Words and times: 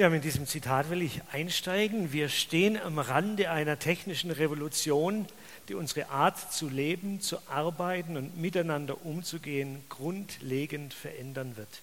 Ja, 0.00 0.08
mit 0.08 0.24
diesem 0.24 0.46
Zitat 0.46 0.88
will 0.88 1.02
ich 1.02 1.20
einsteigen. 1.30 2.10
Wir 2.10 2.30
stehen 2.30 2.80
am 2.80 2.98
Rande 2.98 3.50
einer 3.50 3.78
technischen 3.78 4.30
Revolution, 4.30 5.26
die 5.68 5.74
unsere 5.74 6.08
Art 6.08 6.54
zu 6.54 6.70
leben, 6.70 7.20
zu 7.20 7.36
arbeiten 7.50 8.16
und 8.16 8.40
miteinander 8.40 9.04
umzugehen 9.04 9.84
grundlegend 9.90 10.94
verändern 10.94 11.58
wird. 11.58 11.82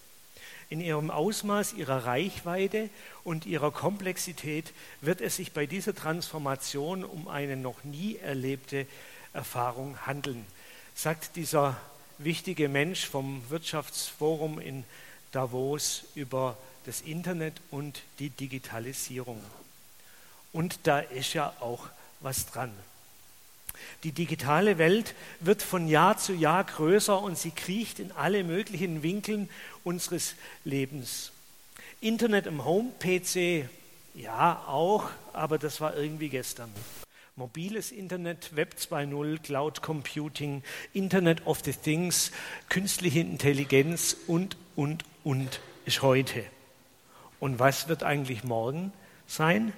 In 0.68 0.80
ihrem 0.80 1.12
Ausmaß, 1.12 1.74
ihrer 1.74 2.06
Reichweite 2.06 2.90
und 3.22 3.46
ihrer 3.46 3.70
Komplexität 3.70 4.72
wird 5.00 5.20
es 5.20 5.36
sich 5.36 5.52
bei 5.52 5.66
dieser 5.66 5.94
Transformation 5.94 7.04
um 7.04 7.28
eine 7.28 7.56
noch 7.56 7.84
nie 7.84 8.16
erlebte 8.16 8.88
Erfahrung 9.32 9.96
handeln, 10.06 10.44
sagt 10.92 11.36
dieser 11.36 11.76
wichtige 12.18 12.68
Mensch 12.68 13.06
vom 13.06 13.48
Wirtschaftsforum 13.48 14.58
in 14.58 14.82
Davos 15.30 16.02
über 16.16 16.56
das 16.88 17.02
Internet 17.02 17.60
und 17.70 18.00
die 18.18 18.30
Digitalisierung. 18.30 19.42
Und 20.54 20.80
da 20.84 21.00
ist 21.00 21.34
ja 21.34 21.52
auch 21.60 21.86
was 22.20 22.46
dran. 22.46 22.72
Die 24.04 24.12
digitale 24.12 24.78
Welt 24.78 25.14
wird 25.40 25.60
von 25.62 25.86
Jahr 25.86 26.16
zu 26.16 26.32
Jahr 26.32 26.64
größer 26.64 27.20
und 27.20 27.36
sie 27.36 27.50
kriecht 27.50 27.98
in 27.98 28.10
alle 28.12 28.42
möglichen 28.42 29.02
Winkeln 29.02 29.50
unseres 29.84 30.34
Lebens. 30.64 31.30
Internet 32.00 32.46
im 32.46 32.64
Home-PC, 32.64 33.68
ja 34.14 34.64
auch, 34.66 35.10
aber 35.34 35.58
das 35.58 35.82
war 35.82 35.94
irgendwie 35.94 36.30
gestern. 36.30 36.72
Mobiles 37.36 37.92
Internet, 37.92 38.56
Web 38.56 38.76
2.0, 38.80 39.42
Cloud 39.42 39.82
Computing, 39.82 40.62
Internet 40.94 41.46
of 41.46 41.60
the 41.66 41.74
Things, 41.74 42.32
künstliche 42.70 43.20
Intelligenz 43.20 44.16
und, 44.26 44.56
und, 44.74 45.04
und 45.22 45.60
ist 45.84 46.00
heute. 46.00 46.46
Und 47.40 47.58
was 47.58 47.88
wird 47.88 48.02
eigentlich 48.02 48.44
morgen 48.44 48.92
sein? 49.26 49.72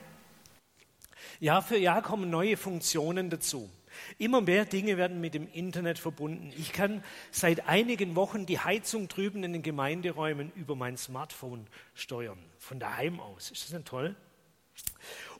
Jahr 1.40 1.62
für 1.62 1.78
Jahr 1.78 2.02
kommen 2.02 2.30
neue 2.30 2.56
Funktionen 2.56 3.30
dazu. 3.30 3.70
Immer 4.18 4.40
mehr 4.40 4.64
Dinge 4.64 4.96
werden 4.96 5.20
mit 5.20 5.34
dem 5.34 5.48
Internet 5.52 5.98
verbunden. 5.98 6.52
Ich 6.56 6.72
kann 6.72 7.02
seit 7.30 7.68
einigen 7.68 8.14
Wochen 8.16 8.46
die 8.46 8.58
Heizung 8.58 9.08
drüben 9.08 9.42
in 9.44 9.52
den 9.52 9.62
Gemeinderäumen 9.62 10.52
über 10.54 10.76
mein 10.76 10.96
Smartphone 10.96 11.66
steuern, 11.94 12.38
von 12.58 12.78
daheim 12.78 13.20
aus. 13.20 13.50
Ist 13.50 13.64
das 13.64 13.72
nicht 13.72 13.88
toll? 13.88 14.14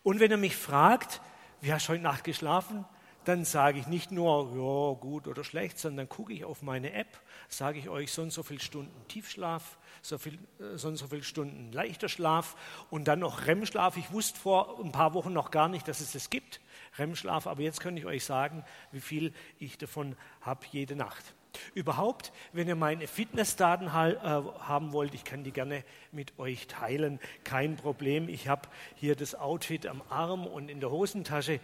Und 0.02 0.20
wenn 0.20 0.30
er 0.30 0.36
mich 0.36 0.56
fragt, 0.56 1.20
wie 1.60 1.72
hast 1.72 1.88
du 1.88 1.92
heute 1.92 2.02
Nacht 2.02 2.24
geschlafen? 2.24 2.84
Dann 3.31 3.45
sage 3.45 3.78
ich 3.78 3.86
nicht 3.86 4.11
nur, 4.11 4.50
ja, 4.56 5.00
gut 5.00 5.28
oder 5.28 5.45
schlecht, 5.45 5.78
sondern 5.78 6.09
gucke 6.09 6.33
ich 6.33 6.45
auf 6.45 6.62
meine 6.62 6.92
App, 6.95 7.20
sage 7.48 7.78
ich 7.78 7.89
euch 7.89 8.11
so 8.11 8.23
und 8.23 8.33
so 8.33 8.42
viele 8.42 8.59
Stunden 8.59 8.91
Tiefschlaf, 9.06 9.78
so, 10.03 10.19
viel, 10.19 10.34
äh, 10.59 10.77
so 10.77 10.89
und 10.89 10.97
so 10.97 11.06
viele 11.06 11.23
Stunden 11.23 11.70
leichter 11.70 12.08
Schlaf 12.08 12.56
und 12.91 13.06
dann 13.06 13.20
noch 13.20 13.47
REM-Schlaf. 13.47 13.97
Ich 13.97 14.11
wusste 14.11 14.36
vor 14.36 14.81
ein 14.83 14.91
paar 14.91 15.14
Wochen 15.14 15.33
noch 15.33 15.53
gar 15.53 15.69
nicht, 15.69 15.86
dass 15.86 16.01
es 16.01 16.11
das 16.11 16.28
gibt, 16.28 16.61
REM-Schlaf, 16.98 17.47
aber 17.47 17.62
jetzt 17.62 17.78
könnte 17.78 18.01
ich 18.01 18.06
euch 18.06 18.25
sagen, 18.25 18.64
wie 18.91 19.01
viel 19.01 19.33
ich 19.61 19.78
davon 19.78 20.17
habe 20.41 20.67
jede 20.73 20.97
Nacht. 20.97 21.36
Überhaupt, 21.75 22.33
wenn 22.53 22.67
ihr 22.67 22.75
meine 22.75 23.06
Fitnessdaten 23.06 23.86
äh, 23.86 23.91
haben 23.91 24.92
wollt, 24.92 25.14
ich 25.14 25.23
kann 25.23 25.45
die 25.45 25.53
gerne 25.53 25.84
mit 26.11 26.36
euch 26.41 26.67
teilen, 26.67 27.20
kein 27.45 27.77
Problem. 27.77 28.28
Ich 28.28 28.48
habe 28.48 28.69
hier 28.97 29.14
das 29.14 29.36
Outfit 29.36 29.86
am 29.86 30.03
Arm 30.08 30.48
und 30.48 30.69
in 30.69 30.81
der 30.81 30.91
Hosentasche 30.91 31.61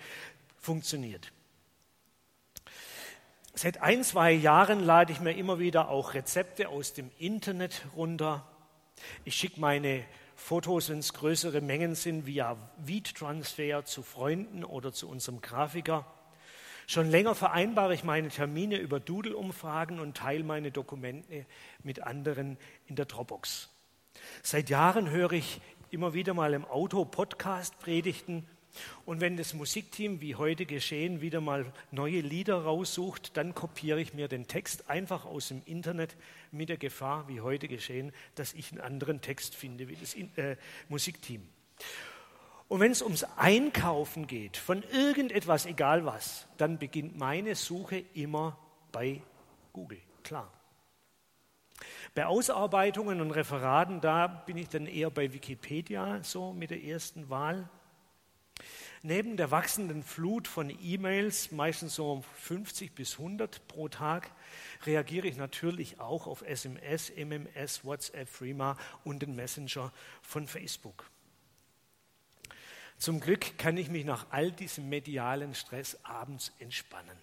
funktioniert. 0.61 1.33
Seit 3.59 3.81
ein, 3.81 4.05
zwei 4.05 4.33
Jahren 4.33 4.85
lade 4.85 5.13
ich 5.13 5.21
mir 5.21 5.33
immer 5.33 5.59
wieder 5.59 5.89
auch 5.89 6.13
Rezepte 6.13 6.69
aus 6.69 6.93
dem 6.93 7.11
Internet 7.17 7.87
runter. 7.97 8.47
Ich 9.25 9.35
schicke 9.35 9.59
meine 9.59 10.05
Fotos, 10.35 10.91
wenn 10.91 10.99
es 10.99 11.15
größere 11.15 11.63
Mengen 11.63 11.95
sind, 11.95 12.27
via 12.27 12.59
Weed-Transfer 12.77 13.87
zu 13.87 14.03
Freunden 14.03 14.63
oder 14.63 14.93
zu 14.93 15.09
unserem 15.09 15.41
Grafiker. 15.41 16.05
Schon 16.87 17.11
länger 17.11 17.35
vereinbare 17.35 17.95
ich 17.95 18.05
meine 18.05 18.29
Termine 18.29 18.77
über 18.77 19.01
Doodle-Umfragen 19.01 20.01
und 20.01 20.19
teile 20.19 20.45
meine 20.45 20.71
Dokumente 20.71 21.47
mit 21.83 22.03
anderen 22.03 22.59
in 22.89 22.97
der 22.97 23.07
Dropbox. 23.07 23.71
Seit 24.43 24.69
Jahren 24.69 25.09
höre 25.09 25.33
ich 25.33 25.63
immer 25.91 26.13
wieder 26.13 26.35
mal 26.35 26.53
im 26.53 26.67
Auto 26.67 27.07
Podcast-Predigten 27.07 28.47
und 29.05 29.21
wenn 29.21 29.37
das 29.37 29.55
Musikteam, 29.55 30.21
wie 30.21 30.35
heute 30.35 30.67
geschehen, 30.67 31.21
wieder 31.21 31.41
mal 31.41 31.67
neue 31.91 32.21
Lieder 32.21 32.57
raussucht, 32.57 33.37
dann 33.37 33.55
kopiere 33.55 34.01
ich 34.01 34.15
mir 34.15 34.29
den 34.29 34.47
Text 34.47 34.89
einfach 34.89 35.25
aus 35.25 35.49
dem 35.49 35.63
Internet 35.67 36.17
mit 36.51 36.69
der 36.69 36.77
Gefahr, 36.77 37.29
wie 37.29 37.41
heute 37.41 37.69
geschehen, 37.69 38.13
dass 38.35 38.55
ich 38.55 38.73
einen 38.73 38.81
anderen 38.81 39.21
Text 39.21 39.55
finde 39.55 39.89
wie 39.89 39.97
das 39.97 40.15
äh, 40.15 40.57
Musikteam. 40.89 41.43
Und 42.69 42.81
wenn 42.81 42.91
es 42.91 43.03
ums 43.03 43.25
Einkaufen 43.37 44.27
geht, 44.27 44.57
von 44.57 44.83
irgendetwas, 44.93 45.67
egal 45.67 46.05
was, 46.05 46.49
dann 46.57 46.79
beginnt 46.79 47.17
meine 47.17 47.55
Suche 47.55 48.05
immer 48.15 48.59
bei 48.91 49.23
Google, 49.73 50.01
klar. 50.25 50.53
Bei 52.15 52.27
Ausarbeitungen 52.27 53.21
und 53.21 53.31
Referaten, 53.31 54.01
da 54.01 54.27
bin 54.27 54.57
ich 54.57 54.69
dann 54.69 54.87
eher 54.87 55.11
bei 55.11 55.33
Wikipedia 55.33 56.23
so 56.23 56.53
mit 56.53 56.71
der 56.71 56.83
ersten 56.83 57.29
Wahl. 57.29 57.69
Neben 59.03 59.37
der 59.37 59.51
wachsenden 59.51 60.03
Flut 60.03 60.49
von 60.49 60.71
E-Mails, 60.71 61.53
meistens 61.53 61.95
so 61.95 62.25
50 62.43 62.95
bis 62.95 63.19
100 63.19 63.67
pro 63.69 63.89
Tag, 63.89 64.31
reagiere 64.85 65.27
ich 65.27 65.37
natürlich 65.37 66.01
auch 66.01 66.27
auf 66.27 66.43
SMS, 66.43 67.13
MMS, 67.17 67.85
WhatsApp, 67.85 68.29
Freema 68.29 68.77
und 69.05 69.21
den 69.21 69.37
Messenger 69.37 69.93
von 70.23 70.47
Facebook. 70.49 71.11
Zum 72.99 73.21
Glück 73.21 73.59
kann 73.59 73.77
ich 73.77 73.91
mich 73.91 74.07
nach 74.07 74.27
all 74.31 74.51
diesem 74.51 74.89
medialen 74.89 75.55
Stress 75.55 75.99
abends 76.03 76.53
entspannen. 76.59 77.19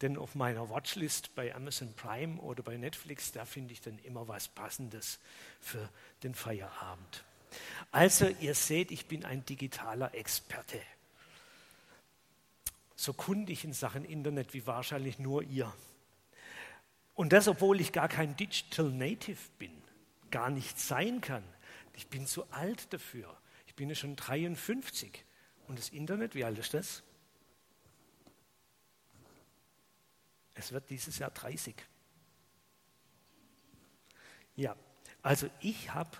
Denn 0.00 0.16
auf 0.16 0.34
meiner 0.34 0.70
Watchlist 0.70 1.34
bei 1.34 1.54
Amazon 1.54 1.94
Prime 1.94 2.40
oder 2.40 2.62
bei 2.62 2.76
Netflix, 2.76 3.32
da 3.32 3.44
finde 3.44 3.72
ich 3.72 3.80
dann 3.80 3.98
immer 4.00 4.26
was 4.26 4.48
Passendes 4.48 5.20
für 5.60 5.88
den 6.22 6.34
Feierabend. 6.34 7.24
Also 7.90 8.26
ihr 8.40 8.54
seht, 8.54 8.90
ich 8.90 9.06
bin 9.06 9.24
ein 9.24 9.44
digitaler 9.44 10.14
Experte. 10.14 10.80
So 12.96 13.12
kundig 13.12 13.64
in 13.64 13.72
Sachen 13.72 14.04
Internet 14.04 14.54
wie 14.54 14.66
wahrscheinlich 14.66 15.18
nur 15.18 15.42
ihr. 15.42 15.72
Und 17.14 17.32
das, 17.32 17.48
obwohl 17.48 17.80
ich 17.80 17.92
gar 17.92 18.08
kein 18.08 18.36
Digital 18.36 18.90
Native 18.90 19.38
bin, 19.58 19.70
gar 20.30 20.50
nicht 20.50 20.78
sein 20.80 21.20
kann. 21.20 21.44
Ich 21.94 22.08
bin 22.08 22.26
zu 22.26 22.50
alt 22.50 22.92
dafür. 22.92 23.36
Ich 23.66 23.74
bin 23.74 23.88
ja 23.88 23.94
schon 23.94 24.16
53. 24.16 25.24
Und 25.68 25.78
das 25.78 25.90
Internet, 25.90 26.34
wie 26.34 26.44
alt 26.44 26.58
ist 26.58 26.74
das? 26.74 27.02
Es 30.54 30.72
wird 30.72 30.90
dieses 30.90 31.18
Jahr 31.18 31.30
30. 31.30 31.74
Ja, 34.56 34.76
also 35.22 35.48
ich 35.60 35.92
habe 35.92 36.16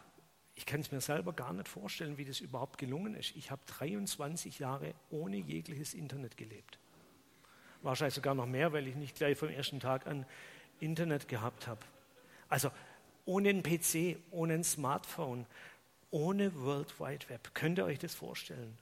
ich 0.56 0.66
kann 0.66 0.80
es 0.80 0.92
mir 0.92 1.00
selber 1.00 1.32
gar 1.32 1.52
nicht 1.52 1.68
vorstellen, 1.68 2.16
wie 2.16 2.24
das 2.24 2.40
überhaupt 2.40 2.78
gelungen 2.78 3.14
ist. 3.14 3.34
Ich 3.36 3.50
habe 3.50 3.62
23 3.66 4.60
Jahre 4.60 4.94
ohne 5.10 5.36
jegliches 5.36 5.94
Internet 5.94 6.36
gelebt. 6.36 6.78
Wahrscheinlich 7.82 8.14
sogar 8.14 8.34
noch 8.34 8.46
mehr, 8.46 8.72
weil 8.72 8.86
ich 8.86 8.94
nicht 8.94 9.16
gleich 9.16 9.36
vom 9.36 9.48
ersten 9.48 9.80
Tag 9.80 10.06
an 10.06 10.24
Internet 10.80 11.28
gehabt 11.28 11.66
habe. 11.66 11.80
Also 12.48 12.70
ohne 13.26 13.48
einen 13.48 13.62
PC, 13.62 14.16
ohne 14.30 14.54
ein 14.54 14.64
Smartphone, 14.64 15.46
ohne 16.10 16.54
World 16.54 17.00
Wide 17.00 17.28
Web. 17.28 17.50
Könnt 17.54 17.78
ihr 17.78 17.84
euch 17.84 17.98
das 17.98 18.14
vorstellen? 18.14 18.78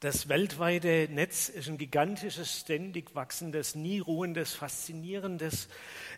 Das 0.00 0.28
weltweite 0.28 1.08
Netz 1.10 1.48
ist 1.48 1.68
ein 1.68 1.78
gigantisches, 1.78 2.60
ständig 2.60 3.14
wachsendes, 3.14 3.74
nie 3.74 3.98
ruhendes, 3.98 4.52
faszinierendes, 4.52 5.68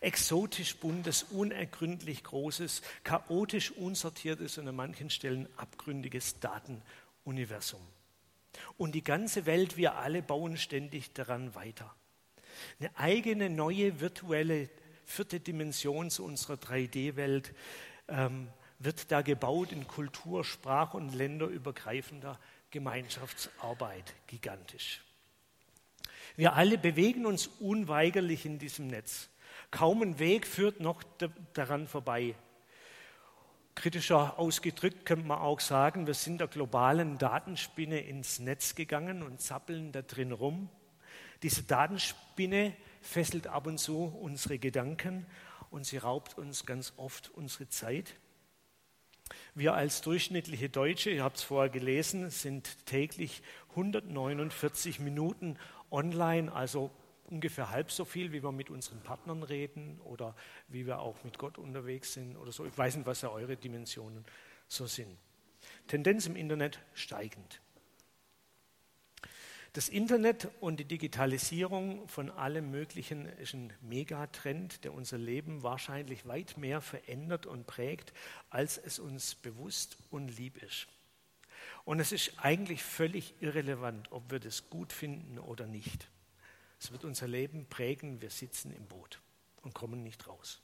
exotisch 0.00 0.76
buntes, 0.76 1.22
unergründlich 1.22 2.24
großes, 2.24 2.82
chaotisch 3.04 3.70
unsortiertes 3.70 4.58
und 4.58 4.66
an 4.66 4.74
manchen 4.74 5.10
Stellen 5.10 5.48
abgründiges 5.56 6.40
Datenuniversum. 6.40 7.80
Und 8.76 8.96
die 8.96 9.04
ganze 9.04 9.46
Welt, 9.46 9.76
wir 9.76 9.94
alle 9.94 10.22
bauen 10.22 10.56
ständig 10.56 11.12
daran 11.12 11.54
weiter. 11.54 11.94
Eine 12.80 12.98
eigene 12.98 13.48
neue 13.48 14.00
virtuelle 14.00 14.68
vierte 15.04 15.38
Dimension 15.38 16.10
zu 16.10 16.24
unserer 16.24 16.54
3D-Welt 16.54 17.54
ähm, 18.08 18.48
wird 18.80 19.12
da 19.12 19.22
gebaut 19.22 19.70
in 19.70 19.86
Kultur, 19.86 20.44
Sprach 20.44 20.94
und 20.94 21.14
länderübergreifender 21.14 22.40
Gemeinschaftsarbeit 22.70 24.14
gigantisch. 24.26 25.02
Wir 26.36 26.54
alle 26.54 26.78
bewegen 26.78 27.26
uns 27.26 27.46
unweigerlich 27.46 28.46
in 28.46 28.58
diesem 28.58 28.86
Netz. 28.86 29.28
Kaum 29.70 30.02
ein 30.02 30.18
Weg 30.18 30.46
führt 30.46 30.80
noch 30.80 31.02
daran 31.52 31.88
vorbei. 31.88 32.34
Kritischer 33.74 34.38
ausgedrückt 34.38 35.06
könnte 35.06 35.26
man 35.26 35.38
auch 35.38 35.60
sagen, 35.60 36.06
wir 36.06 36.14
sind 36.14 36.38
der 36.38 36.48
globalen 36.48 37.16
Datenspinne 37.16 38.00
ins 38.00 38.40
Netz 38.40 38.74
gegangen 38.74 39.22
und 39.22 39.40
zappeln 39.40 39.92
da 39.92 40.02
drin 40.02 40.32
rum. 40.32 40.68
Diese 41.42 41.62
Datenspinne 41.62 42.74
fesselt 43.00 43.46
ab 43.46 43.66
und 43.66 43.78
zu 43.78 44.04
unsere 44.04 44.58
Gedanken 44.58 45.26
und 45.70 45.86
sie 45.86 45.98
raubt 45.98 46.36
uns 46.36 46.66
ganz 46.66 46.92
oft 46.96 47.30
unsere 47.30 47.68
Zeit. 47.68 48.14
Wir 49.58 49.74
als 49.74 50.02
durchschnittliche 50.02 50.68
Deutsche, 50.68 51.10
ihr 51.10 51.24
habt 51.24 51.38
es 51.38 51.42
vorher 51.42 51.68
gelesen, 51.68 52.30
sind 52.30 52.86
täglich 52.86 53.42
149 53.70 55.00
Minuten 55.00 55.56
online, 55.90 56.52
also 56.52 56.92
ungefähr 57.24 57.70
halb 57.70 57.90
so 57.90 58.04
viel, 58.04 58.30
wie 58.30 58.44
wir 58.44 58.52
mit 58.52 58.70
unseren 58.70 59.00
Partnern 59.00 59.42
reden 59.42 60.00
oder 60.04 60.36
wie 60.68 60.86
wir 60.86 61.00
auch 61.00 61.24
mit 61.24 61.38
Gott 61.38 61.58
unterwegs 61.58 62.12
sind 62.12 62.36
oder 62.36 62.52
so. 62.52 62.66
Ich 62.66 62.78
weiß 62.78 62.98
nicht, 62.98 63.06
was 63.08 63.22
ja 63.22 63.30
eure 63.30 63.56
Dimensionen 63.56 64.24
so 64.68 64.86
sind. 64.86 65.18
Tendenz 65.88 66.26
im 66.26 66.36
Internet 66.36 66.78
steigend. 66.94 67.60
Das 69.78 69.88
Internet 69.88 70.48
und 70.58 70.80
die 70.80 70.84
Digitalisierung 70.84 72.08
von 72.08 72.30
allem 72.32 72.72
Möglichen 72.72 73.26
ist 73.26 73.54
ein 73.54 73.72
Megatrend, 73.80 74.82
der 74.82 74.92
unser 74.92 75.18
Leben 75.18 75.62
wahrscheinlich 75.62 76.26
weit 76.26 76.58
mehr 76.58 76.80
verändert 76.80 77.46
und 77.46 77.64
prägt, 77.68 78.12
als 78.50 78.76
es 78.76 78.98
uns 78.98 79.36
bewusst 79.36 79.96
und 80.10 80.36
lieb 80.36 80.60
ist. 80.64 80.88
Und 81.84 82.00
es 82.00 82.10
ist 82.10 82.32
eigentlich 82.38 82.82
völlig 82.82 83.34
irrelevant, 83.40 84.10
ob 84.10 84.32
wir 84.32 84.40
das 84.40 84.68
gut 84.68 84.92
finden 84.92 85.38
oder 85.38 85.68
nicht. 85.68 86.08
Es 86.80 86.90
wird 86.90 87.04
unser 87.04 87.28
Leben 87.28 87.64
prägen, 87.66 88.20
wir 88.20 88.30
sitzen 88.30 88.74
im 88.74 88.84
Boot 88.86 89.20
und 89.62 89.74
kommen 89.74 90.02
nicht 90.02 90.26
raus. 90.26 90.60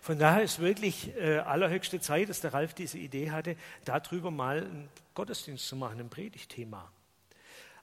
Von 0.00 0.20
daher 0.20 0.44
ist 0.44 0.60
wirklich 0.60 1.12
äh, 1.16 1.38
allerhöchste 1.38 1.98
Zeit, 1.98 2.28
dass 2.28 2.40
der 2.40 2.54
Ralf 2.54 2.72
diese 2.72 2.98
Idee 2.98 3.32
hatte, 3.32 3.56
darüber 3.84 4.30
mal 4.30 4.58
einen 4.58 4.88
Gottesdienst 5.14 5.66
zu 5.66 5.74
machen, 5.74 5.98
ein 5.98 6.08
Predigtthema. 6.08 6.92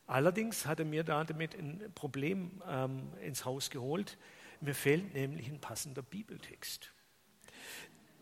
Allerdings 0.07 0.65
hat 0.65 0.79
er 0.79 0.85
mir 0.85 1.03
da 1.03 1.23
damit 1.23 1.55
ein 1.55 1.91
Problem 1.95 2.61
ähm, 2.67 3.11
ins 3.21 3.45
Haus 3.45 3.69
geholt. 3.69 4.17
Mir 4.61 4.75
fehlt 4.75 5.13
nämlich 5.13 5.47
ein 5.47 5.59
passender 5.59 6.01
Bibeltext. 6.01 6.91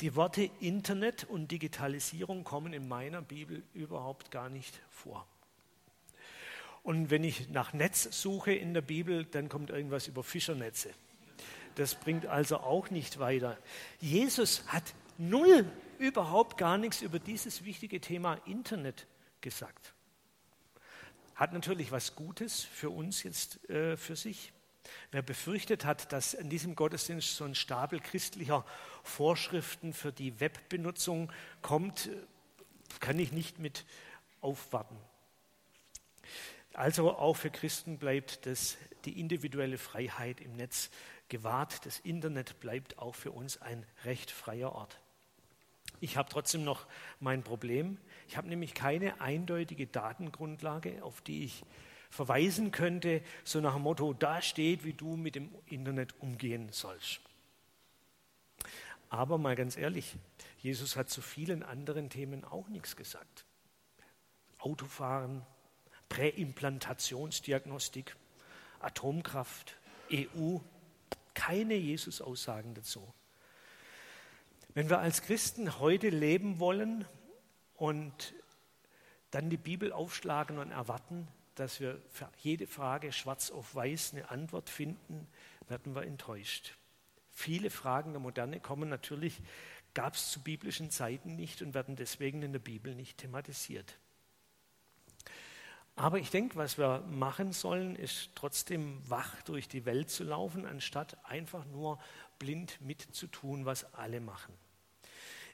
Die 0.01 0.15
Worte 0.15 0.49
Internet 0.59 1.25
und 1.25 1.51
Digitalisierung 1.51 2.43
kommen 2.43 2.73
in 2.73 2.87
meiner 2.87 3.21
Bibel 3.21 3.63
überhaupt 3.73 4.31
gar 4.31 4.49
nicht 4.49 4.81
vor. 4.89 5.27
Und 6.83 7.11
wenn 7.11 7.23
ich 7.23 7.49
nach 7.49 7.73
Netz 7.73 8.07
suche 8.21 8.53
in 8.53 8.73
der 8.73 8.81
Bibel, 8.81 9.25
dann 9.25 9.49
kommt 9.49 9.69
irgendwas 9.69 10.07
über 10.07 10.23
Fischernetze. 10.23 10.89
Das 11.75 11.95
bringt 11.95 12.25
also 12.25 12.57
auch 12.57 12.89
nicht 12.89 13.19
weiter. 13.19 13.57
Jesus 13.99 14.63
hat 14.67 14.95
null, 15.17 15.65
überhaupt 15.99 16.57
gar 16.57 16.77
nichts 16.77 17.01
über 17.01 17.19
dieses 17.19 17.63
wichtige 17.63 18.01
Thema 18.01 18.35
Internet 18.45 19.05
gesagt. 19.41 19.93
Hat 21.35 21.53
natürlich 21.53 21.91
was 21.91 22.15
Gutes 22.15 22.63
für 22.63 22.89
uns 22.89 23.23
jetzt 23.23 23.67
äh, 23.69 23.97
für 23.97 24.15
sich. 24.15 24.51
Wer 25.11 25.21
befürchtet 25.21 25.85
hat, 25.85 26.11
dass 26.11 26.33
in 26.33 26.49
diesem 26.49 26.75
Gottesdienst 26.75 27.35
so 27.35 27.45
ein 27.45 27.55
Stapel 27.55 27.99
christlicher 27.99 28.65
Vorschriften 29.03 29.93
für 29.93 30.11
die 30.11 30.39
Webbenutzung 30.39 31.31
kommt, 31.61 32.09
kann 32.99 33.19
ich 33.19 33.31
nicht 33.31 33.59
mit 33.59 33.85
aufwarten. 34.41 34.97
Also 36.73 37.11
auch 37.11 37.35
für 37.35 37.49
Christen 37.49 37.97
bleibt 37.97 38.45
das, 38.45 38.77
die 39.05 39.19
individuelle 39.19 39.77
Freiheit 39.77 40.39
im 40.39 40.53
Netz 40.53 40.89
gewahrt. 41.27 41.85
Das 41.85 41.99
Internet 41.99 42.59
bleibt 42.59 42.97
auch 42.97 43.15
für 43.15 43.31
uns 43.31 43.61
ein 43.61 43.85
recht 44.05 44.31
freier 44.31 44.73
Ort. 44.73 44.99
Ich 46.01 46.17
habe 46.17 46.27
trotzdem 46.29 46.65
noch 46.65 46.85
mein 47.19 47.43
Problem. 47.43 47.97
Ich 48.27 48.35
habe 48.35 48.49
nämlich 48.49 48.73
keine 48.73 49.21
eindeutige 49.21 49.85
Datengrundlage, 49.87 51.03
auf 51.03 51.21
die 51.21 51.45
ich 51.45 51.63
verweisen 52.09 52.71
könnte, 52.71 53.21
so 53.43 53.61
nach 53.61 53.75
dem 53.75 53.83
Motto, 53.83 54.11
da 54.13 54.41
steht, 54.41 54.83
wie 54.83 54.93
du 54.93 55.15
mit 55.15 55.35
dem 55.35 55.53
Internet 55.67 56.19
umgehen 56.19 56.69
sollst. 56.71 57.21
Aber 59.09 59.37
mal 59.37 59.55
ganz 59.55 59.77
ehrlich, 59.77 60.17
Jesus 60.59 60.95
hat 60.95 61.09
zu 61.09 61.21
vielen 61.21 61.61
anderen 61.63 62.09
Themen 62.09 62.43
auch 62.43 62.67
nichts 62.67 62.95
gesagt. 62.95 63.45
Autofahren, 64.57 65.45
Präimplantationsdiagnostik, 66.09 68.15
Atomkraft, 68.79 69.77
EU, 70.11 70.57
keine 71.33 71.75
Jesus-Aussagen 71.75 72.73
dazu. 72.73 73.13
Wenn 74.73 74.89
wir 74.89 74.99
als 74.99 75.21
Christen 75.21 75.79
heute 75.79 76.07
leben 76.07 76.59
wollen 76.59 77.03
und 77.75 78.33
dann 79.31 79.49
die 79.49 79.57
Bibel 79.57 79.91
aufschlagen 79.91 80.59
und 80.59 80.71
erwarten, 80.71 81.27
dass 81.55 81.81
wir 81.81 82.01
für 82.09 82.29
jede 82.37 82.67
Frage 82.67 83.11
schwarz 83.11 83.51
auf 83.51 83.75
weiß 83.75 84.13
eine 84.13 84.29
Antwort 84.29 84.69
finden, 84.69 85.27
werden 85.67 85.93
wir 85.93 86.03
enttäuscht. 86.03 86.77
Viele 87.31 87.69
Fragen 87.69 88.13
der 88.13 88.21
Moderne 88.21 88.61
kommen 88.61 88.87
natürlich, 88.87 89.41
gab 89.93 90.15
es 90.15 90.31
zu 90.31 90.41
biblischen 90.41 90.89
Zeiten 90.89 91.35
nicht 91.35 91.61
und 91.61 91.73
werden 91.73 91.97
deswegen 91.97 92.41
in 92.41 92.53
der 92.53 92.59
Bibel 92.59 92.95
nicht 92.95 93.17
thematisiert. 93.17 93.97
Aber 95.97 96.17
ich 96.17 96.31
denke, 96.31 96.55
was 96.55 96.77
wir 96.77 97.03
machen 97.09 97.51
sollen, 97.51 97.97
ist 97.97 98.29
trotzdem 98.35 99.01
wach 99.09 99.41
durch 99.43 99.67
die 99.67 99.85
Welt 99.85 100.09
zu 100.09 100.23
laufen, 100.23 100.65
anstatt 100.65 101.17
einfach 101.25 101.65
nur 101.65 101.99
blind 102.41 102.81
mitzutun, 102.81 103.65
was 103.65 103.93
alle 103.93 104.19
machen. 104.19 104.51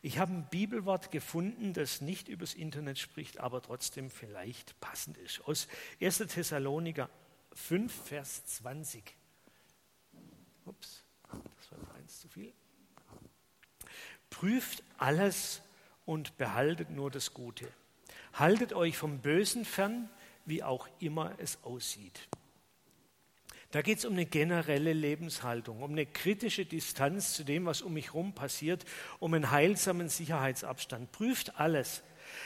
Ich 0.01 0.19
habe 0.19 0.31
ein 0.31 0.48
Bibelwort 0.50 1.12
gefunden, 1.12 1.74
das 1.74 2.00
nicht 2.00 2.30
übers 2.30 2.54
Internet 2.54 2.98
spricht, 2.98 3.42
aber 3.42 3.62
trotzdem 3.62 4.10
vielleicht 4.10 4.80
passend 4.80 5.18
ist. 5.18 5.42
Aus 5.42 5.68
1. 6.00 6.19
Thessaloniker 6.19 7.10
5, 7.51 7.94
Vers 8.06 8.45
20. 8.45 9.04
Ups, 10.66 11.04
das 11.30 11.72
war 11.72 11.95
eins 11.95 12.22
zu 12.22 12.30
viel. 12.30 12.54
Prüft 14.30 14.81
alles 14.98 15.62
und 16.06 16.38
behaltet 16.38 16.90
nur 16.90 17.12
das 17.12 17.33
Gute. 17.33 17.69
Haltet 18.31 18.72
euch 18.72 18.98
vom 18.98 19.19
Bösen 19.19 19.66
fern, 19.66 20.10
wie 20.45 20.63
auch 20.63 20.88
immer 21.00 21.36
es 21.38 21.62
aussieht. 21.66 22.30
Da 23.72 23.81
geht 23.81 23.98
es 23.98 24.06
um 24.06 24.14
eine 24.14 24.25
generelle 24.25 24.94
Lebenshaltung, 24.94 25.84
um 25.84 25.92
eine 25.92 26.06
kritische 26.06 26.66
Distanz 26.66 27.34
zu 27.34 27.44
dem, 27.44 27.66
was 27.66 27.81
um 27.81 27.94
mich 27.94 28.08
herum 28.08 28.34
passiert, 28.34 28.86
um 29.19 29.34
einen 29.34 29.52
heilsamen 29.52 30.08
Sicherheitsabstand. 30.08 31.12
Prüft 31.12 31.60
alles. 31.60 32.02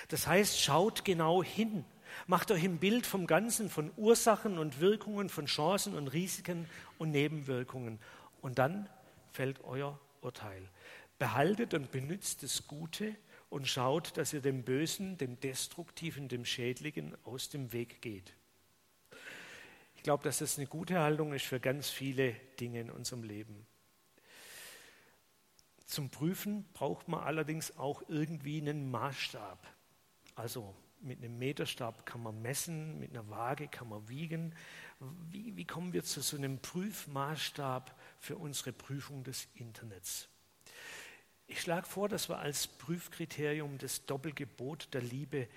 Das 0.08 0.26
heißt, 0.26 0.60
schaut 0.60 1.06
genau 1.06 1.44
hin. 1.44 1.86
Macht 2.28 2.52
euch 2.52 2.64
ein 2.64 2.80
Bild 2.80 3.06
vom 3.06 3.28
Ganzen, 3.28 3.70
von 3.70 3.92
Ursachen 3.98 4.58
und 4.58 4.80
Wirkungen, 4.80 5.30
von 5.30 5.46
Chancen 5.46 5.96
und 5.96 6.08
Risiken 6.08 6.68
und 6.98 7.12
Nebenwirkungen. 7.12 8.00
Und 8.42 8.58
dann 8.58 8.90
fällt 9.32 9.64
euer 9.64 10.00
Urteil. 10.22 10.64
Behaltet 11.20 11.76
und 11.76 11.92
benützt 11.92 12.42
das 12.42 12.68
Gute 12.68 13.16
und 13.50 13.68
schaut, 13.68 14.18
dass 14.18 14.34
ihr 14.34 14.42
dem 14.42 14.64
Bösen, 14.64 15.18
dem 15.18 15.40
Destruktiven, 15.40 16.28
dem 16.28 16.46
Schädlichen 16.46 17.16
aus 17.24 17.50
dem 17.50 17.74
Weg 17.74 18.02
geht. 18.02 18.34
Ich 20.02 20.04
glaube, 20.04 20.24
dass 20.24 20.40
das 20.40 20.58
eine 20.58 20.66
gute 20.66 20.98
Haltung 21.00 21.32
ist 21.32 21.46
für 21.46 21.60
ganz 21.60 21.92
viele 21.92 22.34
Dinge 22.60 22.82
in 22.82 22.90
unserem 22.90 23.22
Leben. 23.22 23.68
Zum 25.86 26.10
Prüfen 26.10 26.66
braucht 26.74 27.08
man 27.08 27.20
allerdings 27.20 27.78
auch 27.78 28.02
irgendwie 28.08 28.60
einen 28.60 28.90
Maßstab. 28.90 29.64
Also 30.34 30.76
mit 31.02 31.20
einem 31.20 31.38
Meterstab 31.38 32.04
kann 32.08 32.24
man 32.24 32.42
messen, 32.42 32.98
mit 32.98 33.12
einer 33.12 33.30
Waage 33.30 33.68
kann 33.68 33.90
man 33.90 34.10
wiegen. 34.10 34.56
Wie, 35.30 35.56
wie 35.56 35.66
kommen 35.66 35.94
wir 35.94 36.04
zu 36.04 36.22
so 36.22 36.36
einem 36.36 36.58
Prüfmaßstab 36.58 37.96
für 38.18 38.38
unsere 38.38 38.74
Prüfung 38.74 39.24
des 39.24 39.50
Internets? 39.54 40.30
Ich 41.46 41.62
schlage 41.62 41.86
vor, 41.86 42.10
dass 42.10 42.28
wir 42.28 42.40
als 42.40 42.66
Prüfkriterium 42.66 43.78
das 43.78 44.04
Doppelgebot 44.08 44.92
der 44.96 45.04
Liebe 45.04 45.48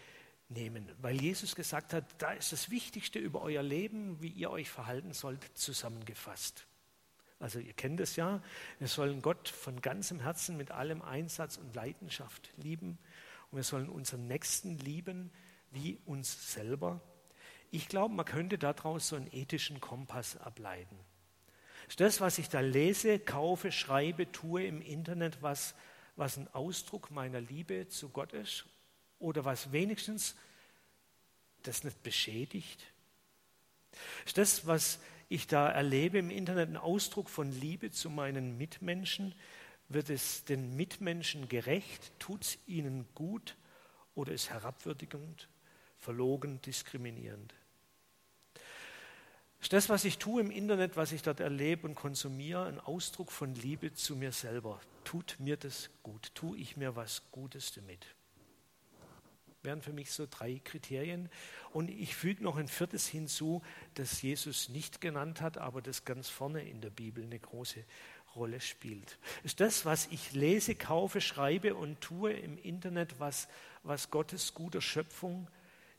nehmen, 0.49 0.91
weil 1.01 1.21
Jesus 1.21 1.55
gesagt 1.55 1.93
hat, 1.93 2.05
da 2.19 2.33
ist 2.33 2.53
das 2.53 2.71
Wichtigste 2.71 3.19
über 3.19 3.43
euer 3.43 3.63
Leben, 3.63 4.21
wie 4.21 4.29
ihr 4.29 4.51
euch 4.51 4.71
verhalten 4.71 5.13
sollt, 5.13 5.43
zusammengefasst. 5.55 6.67
Also 7.41 7.59
ihr 7.59 7.73
kennt 7.73 8.01
es 8.01 8.17
ja, 8.17 8.43
wir 8.79 8.89
sollen 8.89 9.21
Gott 9.21 9.49
von 9.49 9.81
ganzem 9.81 10.21
Herzen 10.21 10.57
mit 10.57 10.71
allem 10.71 11.03
Einsatz 11.03 11.57
und 11.57 11.75
Leidenschaft 11.75 12.51
lieben 12.57 12.99
und 13.51 13.57
wir 13.57 13.65
sollen 13.65 13.89
unseren 13.89 14.27
Nächsten 14.27 14.79
lieben 14.79 15.31
wie 15.71 15.99
uns 16.07 16.53
selber. 16.53 17.01
Ich 17.71 17.89
glaube, 17.89 18.15
man 18.15 18.25
könnte 18.25 18.57
daraus 18.57 19.09
so 19.09 19.17
einen 19.17 19.29
ethischen 19.33 19.81
Kompass 19.81 20.37
ableiten. 20.37 20.97
Das, 21.97 22.21
was 22.21 22.39
ich 22.39 22.49
da 22.49 22.61
lese, 22.61 23.19
kaufe, 23.19 23.73
schreibe, 23.73 24.31
tue 24.31 24.65
im 24.65 24.81
Internet, 24.81 25.43
was, 25.43 25.75
was 26.17 26.39
ein 26.39 26.49
Ausdruck 26.55 27.11
meiner 27.11 27.41
Liebe 27.41 27.89
zu 27.89 28.09
Gott 28.09 28.33
ist 28.33 28.65
oder 29.19 29.45
was 29.45 29.73
wenigstens 29.73 30.35
das 31.63 31.85
nicht 31.85 32.03
beschädigt? 32.03 32.85
Ist 34.27 34.39
das, 34.39 34.67
was 34.67 34.99
ich 35.29 35.47
da 35.47 35.69
erlebe 35.69 36.19
im 36.19 36.31
Internet, 36.31 36.69
ein 36.69 36.77
Ausdruck 36.77 37.31
von 37.31 37.51
Liebe 37.53 37.91
zu 37.91 38.11
meinen 38.11 38.59
Mitmenschen? 38.59 39.35
Wird 39.89 40.11
es 40.11 40.45
den 40.45 40.77
Mitmenschen 40.77 41.49
gerecht? 41.49 42.13
Tut 42.19 42.43
es 42.43 42.59
ihnen 42.67 43.07
gut 43.15 43.57
oder 44.15 44.33
ist 44.33 44.51
herabwürdigend, 44.51 45.49
verlogen, 45.99 46.61
diskriminierend? 46.63 47.55
Ist 49.61 49.73
das, 49.73 49.89
was 49.89 50.05
ich 50.05 50.19
tue 50.19 50.43
im 50.43 50.51
Internet, 50.51 50.97
was 50.97 51.13
ich 51.13 51.23
dort 51.23 51.41
erlebe 51.41 51.87
und 51.87 51.95
konsumiere, 51.95 52.67
ein 52.67 52.81
Ausdruck 52.81 53.33
von 53.33 53.55
Liebe 53.55 53.95
zu 53.95 54.15
mir 54.15 54.31
selber? 54.31 54.79
Tut 55.05 55.37
mir 55.39 55.57
das 55.57 55.89
gut? 56.03 56.35
Tue 56.35 56.59
ich 56.59 56.77
mir 56.77 56.97
was 56.97 57.23
Gutes 57.31 57.73
damit? 57.73 58.07
Wären 59.65 59.83
für 59.83 59.93
mich 59.93 60.13
so 60.13 60.27
drei 60.29 60.61
Kriterien. 60.63 61.29
Und 61.73 61.91
ich 61.91 62.15
füge 62.15 62.43
noch 62.43 62.57
ein 62.57 62.69
viertes 62.69 63.07
hinzu, 63.07 63.63
das 63.95 64.23
Jesus 64.23 64.69
nicht 64.69 65.01
genannt 65.01 65.41
hat, 65.41 65.59
aber 65.59 65.83
das 65.83 66.05
ganz 66.05 66.29
vorne 66.29 66.69
in 66.69 66.81
der 66.81 66.91
Bibel 66.91 67.25
eine 67.25 67.39
große 67.39 67.85
Rolle 68.37 68.61
spielt. 68.61 69.19
Ist 69.43 69.61
das, 69.61 69.85
was 69.85 70.07
ich 70.09 70.33
lese, 70.33 70.75
kaufe, 70.75 71.21
schreibe 71.21 71.75
und 71.75 72.01
tue 72.01 72.33
im 72.33 72.59
Internet, 72.59 73.21
was, 73.21 73.49
was 73.83 74.11
Gottes 74.11 74.55
guter 74.55 74.81
Schöpfung 74.81 75.49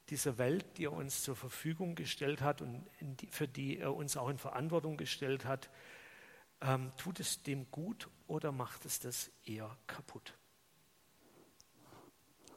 dieser 0.10 0.38
Welt, 0.38 0.65
die 0.77 0.86
er 0.86 0.93
uns 0.93 1.24
zur 1.24 1.36
Verfügung 1.36 1.95
gestellt 1.95 2.41
hat 2.41 2.62
und 2.62 2.86
für 3.31 3.48
die 3.48 3.79
er 3.79 3.95
uns 3.95 4.17
auch 4.17 4.29
in 4.29 4.38
Verantwortung 4.38 4.98
gestellt 4.98 5.45
hat, 5.45 5.69
ähm, 6.62 6.91
tut 6.98 7.19
es 7.19 7.41
dem 7.43 7.69
gut 7.72 8.07
oder 8.27 8.51
macht 8.51 8.86
es 8.86 9.00
das 9.00 9.31
eher 9.45 9.75
kaputt? 9.88 10.34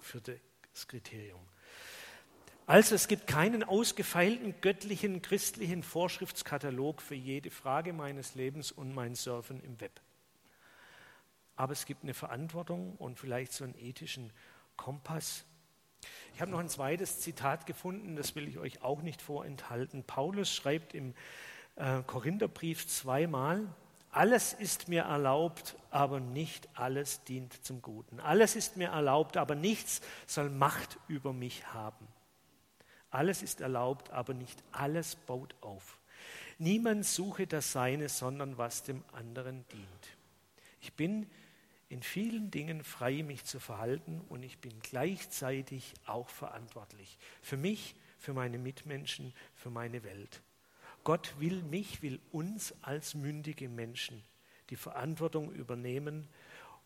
Vierte 0.01 0.41
Kriterium. 0.87 1.41
Also 2.67 2.95
es 2.95 3.09
gibt 3.09 3.27
keinen 3.27 3.65
ausgefeilten 3.65 4.61
göttlichen 4.61 5.23
christlichen 5.23 5.83
Vorschriftskatalog 5.83 7.01
für 7.01 7.15
jede 7.15 7.51
Frage 7.51 7.95
meines 7.95 8.35
Lebens 8.35 8.71
und 8.71 8.95
mein 8.95 9.15
Surfen 9.15 9.61
im 9.63 9.81
Web. 9.81 10.03
Aber 11.57 11.73
es 11.73 11.87
gibt 11.87 12.03
eine 12.03 12.13
Verantwortung 12.13 12.95
und 12.97 13.19
vielleicht 13.19 13.55
so 13.55 13.65
einen 13.65 13.75
ethischen 13.79 14.33
Kompass. 14.77 15.47
Ich 16.35 16.41
habe 16.41 16.51
noch 16.51 16.59
ein 16.59 16.69
zweites 16.69 17.21
Zitat 17.21 17.67
gefunden, 17.67 18.17
das 18.17 18.37
will 18.37 18.47
ich 18.47 18.59
euch 18.59 18.83
auch 18.83 19.01
nicht 19.01 19.23
vorenthalten. 19.23 20.05
Paulus 20.05 20.55
schreibt 20.55 20.95
im 20.95 21.15
äh, 21.77 22.03
Korintherbrief 22.07 22.87
zweimal, 22.87 23.67
alles 24.19 24.53
ist 24.53 24.89
mir 24.89 25.03
erlaubt, 25.03 25.77
aber 25.93 26.19
nicht 26.19 26.69
alles 26.75 27.23
dient 27.23 27.65
zum 27.65 27.81
Guten. 27.81 28.19
Alles 28.19 28.57
ist 28.57 28.77
mir 28.77 28.89
erlaubt, 28.89 29.37
aber 29.37 29.55
nichts 29.55 30.01
soll 30.27 30.51
Macht 30.51 30.99
über 31.07 31.33
mich 31.33 31.65
haben. 31.73 32.09
Alles 33.11 33.45
ist 33.45 33.61
erlaubt, 33.61 34.11
aber 34.11 34.35
nicht 34.35 34.61
alles 34.73 35.15
baut 35.15 35.55
auf. 35.61 36.01
Niemand 36.59 37.07
suche 37.07 37.47
das 37.47 37.71
Seine, 37.71 38.09
sondern 38.09 38.59
was 38.59 38.83
dem 38.83 39.05
anderen 39.13 39.65
dient. 39.69 40.17
Ich 40.81 40.95
bin 40.95 41.31
in 41.89 42.03
vielen 42.03 42.51
Dingen 42.51 42.83
frei, 42.83 43.23
mich 43.23 43.45
zu 43.45 43.61
verhalten 43.61 44.21
und 44.29 44.43
ich 44.43 44.59
bin 44.59 44.81
gleichzeitig 44.81 45.95
auch 46.07 46.29
verantwortlich. 46.29 47.19
Für 47.41 47.57
mich, 47.57 47.95
für 48.19 48.33
meine 48.35 48.59
Mitmenschen, 48.59 49.33
für 49.55 49.71
meine 49.71 50.03
Welt. 50.03 50.43
Gott 51.09 51.41
will 51.41 51.63
mich, 51.63 52.03
will 52.03 52.21
uns 52.33 52.75
als 52.83 53.15
mündige 53.15 53.71
Menschen 53.71 54.23
die 54.69 54.77
Verantwortung 54.77 55.51
übernehmen 55.51 56.29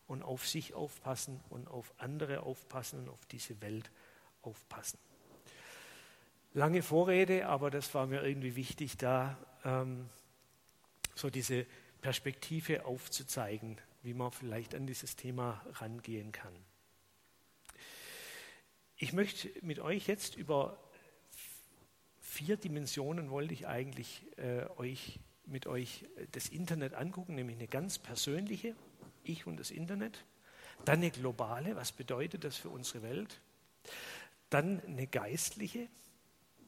und 0.07 0.23
auf 0.23 0.47
sich 0.47 0.73
aufpassen 0.73 1.41
und 1.49 1.67
auf 1.67 1.93
andere 1.97 2.43
aufpassen 2.43 2.99
und 2.99 3.09
auf 3.09 3.25
diese 3.25 3.59
Welt 3.59 3.91
aufpassen. 4.41 4.97
Lange 6.53 6.83
Vorrede, 6.83 7.47
aber 7.47 7.69
das 7.69 7.93
war 7.93 8.07
mir 8.07 8.23
irgendwie 8.23 8.55
wichtig, 8.55 8.95
da 8.95 9.37
ähm, 9.65 10.07
so 11.15 11.29
diese 11.29 11.65
Perspektive 11.99 12.85
aufzuzeigen, 12.85 13.77
wie 14.03 14.13
man 14.13 14.31
vielleicht 14.31 14.73
an 14.73 14.87
dieses 14.87 15.17
Thema 15.17 15.65
rangehen 15.73 16.31
kann. 16.31 16.55
Ich 18.95 19.11
möchte 19.11 19.49
mit 19.63 19.81
euch 19.81 20.07
jetzt 20.07 20.37
über 20.37 20.77
vier 22.33 22.57
Dimensionen 22.57 23.29
wollte 23.29 23.53
ich 23.53 23.67
eigentlich 23.67 24.25
äh, 24.37 24.65
euch, 24.77 25.19
mit 25.45 25.67
euch 25.67 26.05
äh, 26.17 26.25
das 26.31 26.49
Internet 26.49 26.95
angucken, 26.95 27.35
nämlich 27.35 27.57
eine 27.57 27.67
ganz 27.67 27.99
persönliche, 27.99 28.75
ich 29.23 29.45
und 29.45 29.57
das 29.57 29.69
Internet, 29.69 30.25
dann 30.83 30.97
eine 30.97 31.11
globale, 31.11 31.75
was 31.75 31.91
bedeutet 31.91 32.43
das 32.43 32.57
für 32.57 32.69
unsere 32.69 33.03
Welt, 33.03 33.39
dann 34.49 34.81
eine 34.85 35.05
geistliche, 35.07 35.87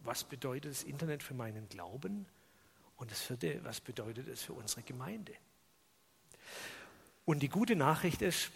was 0.03 0.23
bedeutet 0.23 0.71
das 0.71 0.83
Internet 0.83 1.23
für 1.23 1.33
meinen 1.33 1.67
Glauben? 1.67 2.27
Und 2.97 3.11
das 3.11 3.21
vierte, 3.21 3.59
was 3.63 3.81
bedeutet 3.81 4.27
es 4.27 4.43
für 4.43 4.53
unsere 4.53 4.83
Gemeinde. 4.83 5.33
Und 7.25 7.41
die 7.41 7.49
gute 7.49 7.75
Nachricht 7.75 8.21
ist, 8.21 8.51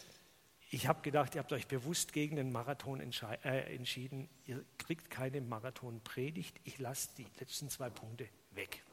ich 0.71 0.87
habe 0.87 1.01
gedacht, 1.01 1.33
ihr 1.33 1.39
habt 1.39 1.51
euch 1.51 1.67
bewusst 1.67 2.13
gegen 2.13 2.35
den 2.35 2.51
Marathon 2.51 2.99
äh, 3.01 3.75
entschieden. 3.75 4.29
Ihr 4.45 4.63
kriegt 4.77 5.09
keine 5.09 5.41
Marathon-Predigt. 5.41 6.55
Ich 6.63 6.77
lasse 6.77 7.09
die 7.17 7.25
letzten 7.39 7.69
zwei 7.69 7.89
Punkte 7.89 8.27
weg. 8.51 8.83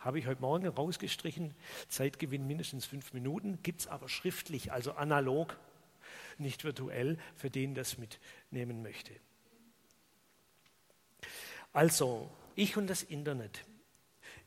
Habe 0.00 0.18
ich 0.18 0.26
heute 0.26 0.40
Morgen 0.40 0.66
rausgestrichen. 0.66 1.54
Zeitgewinn 1.88 2.46
mindestens 2.46 2.86
fünf 2.86 3.12
Minuten. 3.12 3.62
Gibt 3.62 3.82
es 3.82 3.86
aber 3.88 4.08
schriftlich, 4.08 4.72
also 4.72 4.92
analog, 4.92 5.58
nicht 6.38 6.64
virtuell, 6.64 7.18
für 7.36 7.50
den 7.50 7.74
das 7.74 7.98
mitnehmen 7.98 8.82
möchte. 8.82 9.12
Also, 11.74 12.30
ich 12.54 12.78
und 12.78 12.86
das 12.86 13.02
Internet. 13.02 13.66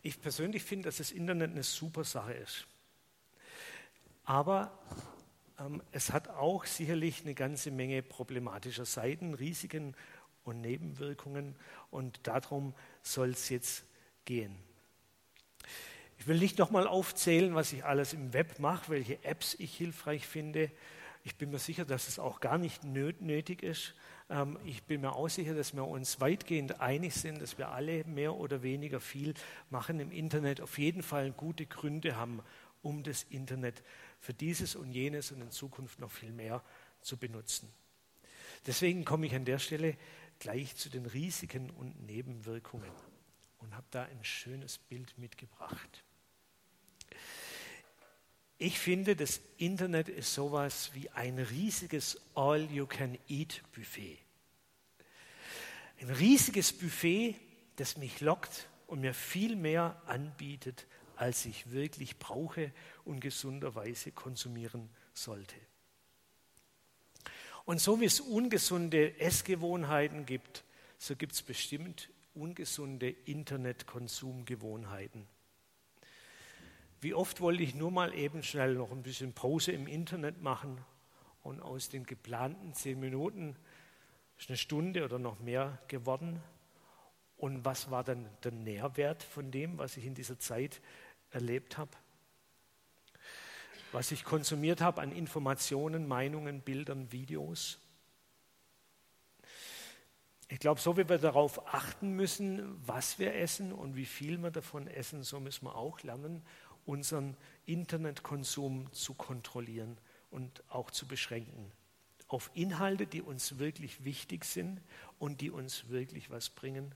Ich 0.02 0.20
persönlich 0.20 0.64
finde, 0.64 0.86
dass 0.88 0.98
das 0.98 1.12
Internet 1.12 1.52
eine 1.52 1.64
super 1.64 2.04
Sache 2.04 2.34
ist. 2.34 2.66
Aber 4.24 4.72
es 5.92 6.12
hat 6.12 6.30
auch 6.30 6.66
sicherlich 6.66 7.22
eine 7.24 7.34
ganze 7.34 7.72
Menge 7.72 8.02
problematischer 8.02 8.86
Seiten, 8.86 9.34
Risiken 9.34 9.96
und 10.44 10.62
Nebenwirkungen 10.62 11.56
und 11.92 12.20
darum 12.24 12.74
soll 13.02 13.30
es 13.32 13.50
jetzt 13.50 13.84
gehen. 14.26 14.56
Ich 16.18 16.28
will 16.28 16.38
nicht 16.38 16.60
nochmal 16.60 16.88
aufzählen, 16.88 17.56
was 17.56 17.72
ich 17.72 17.86
alles 17.86 18.14
im 18.14 18.34
Web 18.34 18.60
mache, 18.60 18.90
welche 18.90 19.24
Apps 19.24 19.56
ich 19.58 19.76
hilfreich 19.76 20.28
finde. 20.28 20.70
Ich 21.24 21.36
bin 21.36 21.50
mir 21.50 21.60
sicher, 21.60 21.86
dass 21.86 22.08
es 22.08 22.20
auch 22.20 22.40
gar 22.40 22.58
nicht 22.58 22.84
nötig 22.84 23.64
ist. 23.64 23.94
Ähm, 24.30 24.58
ich 24.66 24.84
bin 24.84 25.02
mir 25.02 25.16
auch 25.16 25.30
sicher, 25.30 25.54
dass 25.54 25.74
wir 25.74 25.88
uns 25.88 26.20
weitgehend 26.20 26.82
einig 26.82 27.14
sind, 27.14 27.42
dass 27.42 27.58
wir 27.58 27.70
alle 27.70 28.04
mehr 28.06 28.36
oder 28.36 28.64
weniger 28.64 29.00
viel 29.00 29.34
machen 29.70 30.00
im 30.00 30.12
Internet, 30.12 30.62
auf 30.62 30.78
jeden 30.78 31.04
Fall 31.04 31.32
gute 31.32 31.66
Gründe 31.66 32.16
haben, 32.16 32.42
um 32.82 33.04
das 33.04 33.24
Internet 33.30 33.82
für 34.20 34.34
dieses 34.34 34.76
und 34.76 34.92
jenes 34.92 35.32
und 35.32 35.42
in 35.42 35.52
Zukunft 35.52 36.00
noch 36.00 36.12
viel 36.12 36.32
mehr 36.32 36.64
zu 37.02 37.18
benutzen. 37.18 37.70
Deswegen 38.66 39.06
komme 39.06 39.26
ich 39.26 39.36
an 39.36 39.46
der 39.46 39.60
Stelle 39.60 39.96
gleich 40.40 40.76
zu 40.76 40.90
den 40.90 41.06
Risiken 41.06 41.70
und 41.72 42.06
Nebenwirkungen 42.06 42.92
und 43.60 43.76
habe 43.76 43.88
da 43.92 44.04
ein 44.04 44.24
schönes 44.24 44.78
Bild 44.78 45.18
mitgebracht. 45.18 46.04
Ich 48.58 48.78
finde, 48.78 49.16
das 49.16 49.40
Internet 49.58 50.10
ist 50.10 50.34
sowas 50.34 50.92
wie 50.94 51.10
ein 51.12 51.40
riesiges 51.40 52.22
All-You-Can-Eat-Buffet. 52.36 54.18
Ein 56.02 56.10
riesiges 56.10 56.74
Buffet, 56.74 57.36
das 57.78 57.96
mich 57.96 58.20
lockt 58.20 58.68
und 58.88 59.00
mir 59.00 59.14
viel 59.14 59.56
mehr 59.56 60.02
anbietet, 60.06 60.88
als 61.20 61.46
ich 61.46 61.72
wirklich 61.72 62.18
brauche 62.18 62.72
und 63.04 63.20
gesunderweise 63.20 64.14
konsumieren 64.14 64.90
sollte. 65.14 65.58
Und 67.66 67.82
so 67.82 68.00
wie 68.00 68.06
es 68.06 68.22
ungesunde 68.22 69.20
Essgewohnheiten 69.20 70.26
gibt, 70.26 70.64
so 70.98 71.18
gibt 71.18 71.34
es 71.34 71.42
bestimmt 71.42 72.10
ungesunde 72.34 73.10
Internetkonsumgewohnheiten. 73.10 75.28
Wie 77.02 77.14
oft 77.14 77.42
wollte 77.42 77.64
ich 77.64 77.76
nur 77.76 77.92
mal 77.92 78.16
eben 78.16 78.42
schnell 78.42 78.76
noch 78.76 78.92
ein 78.92 79.04
bisschen 79.04 79.34
Pause 79.34 79.74
im 79.74 79.88
Internet 79.88 80.42
machen 80.42 80.80
und 81.44 81.62
aus 81.62 81.90
den 81.90 82.06
geplanten 82.06 82.74
zehn 82.74 82.98
Minuten 82.98 83.58
ist 84.38 84.50
eine 84.50 84.58
Stunde 84.58 85.04
oder 85.04 85.20
noch 85.20 85.40
mehr 85.40 85.80
geworden. 85.90 86.42
Und 87.40 87.64
was 87.64 87.90
war 87.90 88.04
dann 88.04 88.30
der 88.44 88.52
Nährwert 88.52 89.24
von 89.24 89.50
dem, 89.50 89.78
was 89.78 89.96
ich 89.96 90.06
in 90.06 90.14
dieser 90.14 90.38
Zeit 90.40 90.82
erlebt 91.32 91.78
habe, 91.78 91.92
was 93.92 94.12
ich 94.12 94.24
konsumiert 94.24 94.82
habe 94.82 95.02
an 95.02 95.12
Informationen, 95.12 96.08
Meinungen, 96.08 96.62
Bildern, 96.62 97.12
Videos. 97.12 97.80
Ich 100.48 100.60
glaube, 100.60 100.82
so 100.82 100.98
wie 100.98 101.08
wir 101.08 101.20
darauf 101.20 101.74
achten 101.74 102.16
müssen, 102.16 102.76
was 102.86 103.20
wir 103.20 103.36
essen 103.36 103.72
und 103.72 103.96
wie 103.96 104.06
viel 104.06 104.38
wir 104.40 104.52
davon 104.52 104.88
essen, 104.88 105.24
so 105.24 105.40
müssen 105.40 105.66
wir 105.66 105.76
auch 105.76 106.02
lernen, 106.02 106.44
unseren 106.86 107.38
Internetkonsum 107.68 108.92
zu 108.92 109.14
kontrollieren 109.14 109.98
und 110.32 110.64
auch 110.70 110.90
zu 110.90 111.08
beschränken. 111.08 111.72
Auf 112.28 112.50
Inhalte, 112.54 113.06
die 113.06 113.22
uns 113.22 113.60
wirklich 113.60 114.04
wichtig 114.06 114.46
sind 114.46 114.82
und 115.20 115.42
die 115.42 115.52
uns 115.52 115.90
wirklich 115.90 116.30
was 116.32 116.50
bringen. 116.50 116.94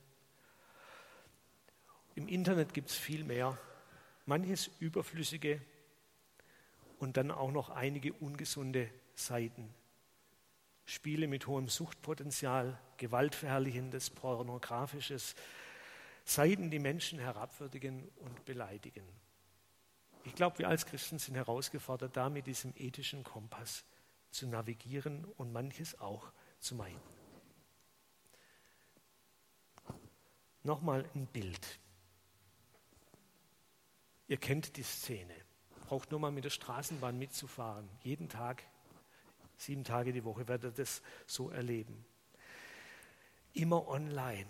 Im 2.16 2.28
Internet 2.28 2.74
gibt 2.74 2.90
es 2.90 2.96
viel 2.96 3.24
mehr 3.24 3.58
manches 4.26 4.70
Überflüssige 4.80 5.62
und 7.00 7.18
dann 7.18 7.32
auch 7.32 7.52
noch 7.52 7.70
einige 7.70 8.14
ungesunde 8.14 8.90
Seiten. 9.16 9.74
Spiele 10.86 11.28
mit 11.28 11.48
hohem 11.48 11.70
Suchtpotenzial, 11.70 12.80
gewaltverherrlichendes, 12.98 14.10
pornografisches, 14.10 15.36
Seiten, 16.26 16.72
die 16.72 16.80
Menschen 16.80 17.20
herabwürdigen 17.20 18.10
und 18.18 18.46
beleidigen. 18.46 19.04
Ich 20.24 20.36
glaube, 20.36 20.60
wir 20.60 20.70
als 20.70 20.86
Christen 20.86 21.20
sind 21.20 21.36
herausgefordert, 21.36 22.16
da 22.16 22.30
mit 22.30 22.48
diesem 22.48 22.74
ethischen 22.78 23.24
Kompass 23.24 23.84
zu 24.32 24.48
navigieren 24.48 25.26
und 25.38 25.52
manches 25.52 26.00
auch 26.00 26.32
zu 26.60 26.76
meiden. 26.76 27.02
Nochmal 30.64 31.10
ein 31.14 31.28
Bild. 31.28 31.80
Ihr 34.34 34.40
kennt 34.40 34.78
die 34.78 34.84
Szene. 34.84 35.36
Braucht 35.88 36.10
nur 36.10 36.20
mal 36.20 36.32
mit 36.32 36.44
der 36.44 36.50
Straßenbahn 36.50 37.20
mitzufahren. 37.20 37.88
Jeden 38.02 38.30
Tag, 38.30 38.64
sieben 39.58 39.84
Tage 39.84 40.12
die 40.12 40.24
Woche 40.24 40.48
werdet 40.48 40.74
ihr 40.74 40.84
das 40.84 41.04
so 41.28 41.52
erleben. 41.52 42.04
Immer 43.54 43.88
online. 43.88 44.48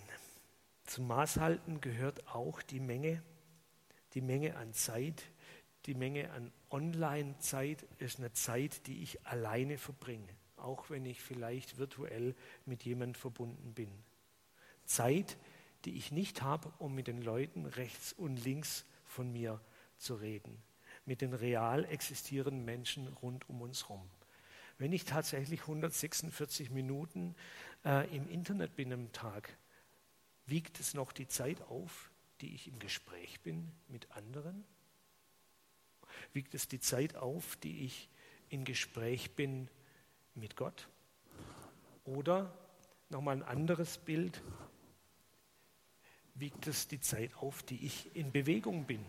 Zum 0.86 1.06
Maßhalten 1.08 1.82
gehört 1.82 2.25
auch 2.30 2.62
die 2.62 2.80
Menge, 2.80 3.22
die 4.13 4.22
Menge 4.22 4.56
an 4.56 4.72
Zeit, 4.72 5.22
die 5.86 5.96
Menge 5.96 6.32
an 6.32 6.54
Online-Zeit 6.70 7.86
ist 8.00 8.20
eine 8.20 8.32
Zeit, 8.32 8.88
die 8.88 9.04
ich 9.04 9.25
alleine 9.25 9.78
verbringe, 9.78 10.30
auch 10.56 10.92
wenn 10.92 11.06
ich 11.06 11.22
vielleicht 11.22 11.78
virtuell 11.78 12.36
mit 12.66 12.86
jemandem 12.86 13.16
verbunden 13.16 13.74
bin. 13.74 13.92
Zeit, 14.86 15.38
die 15.84 15.98
ich 15.98 16.13
nicht 16.13 16.42
habe, 16.42 16.72
um 16.80 16.96
mit 16.96 17.08
den 17.08 17.22
Leuten 17.22 17.66
rechts 17.66 18.13
und 18.13 18.38
links 18.46 18.86
von 19.04 19.30
mir 19.30 19.60
zu 19.60 19.73
reden, 20.12 20.62
mit 21.05 21.22
den 21.22 21.33
real 21.33 21.86
existierenden 21.86 22.65
Menschen 22.65 23.07
rund 23.07 23.48
um 23.50 23.62
uns 23.62 23.89
herum. 23.89 24.10
Wenn 24.77 24.93
ich 24.93 25.05
tatsächlich 25.05 25.62
146 25.62 26.69
Minuten 26.69 27.36
äh, 27.86 28.13
im 28.15 28.27
Internet 28.29 28.75
bin 28.75 28.91
am 28.91 29.12
Tag, 29.12 29.55
wiegt 30.45 30.79
es 30.79 30.93
noch 30.93 31.12
die 31.12 31.27
Zeit 31.27 31.62
auf, 31.62 32.12
die 32.41 32.53
ich 32.55 32.67
im 32.67 32.79
Gespräch 32.79 33.41
bin 33.41 33.72
mit 33.88 34.12
anderen? 34.12 34.65
Wiegt 36.33 36.53
es 36.53 36.67
die 36.67 36.79
Zeit 36.79 37.15
auf, 37.15 37.55
die 37.57 37.86
ich 37.86 38.10
in 38.50 38.65
Gespräch 38.65 39.31
bin 39.31 39.69
mit 40.36 40.55
Gott? 40.55 40.89
Oder 42.05 42.53
nochmal 43.10 43.38
ein 43.38 43.43
anderes 43.43 43.98
Bild, 43.98 44.41
wiegt 46.36 46.67
es 46.67 46.88
die 46.88 47.00
Zeit 47.00 47.36
auf, 47.36 47.63
die 47.63 47.86
ich 47.86 48.15
in 48.15 48.31
Bewegung 48.31 48.86
bin? 48.86 49.05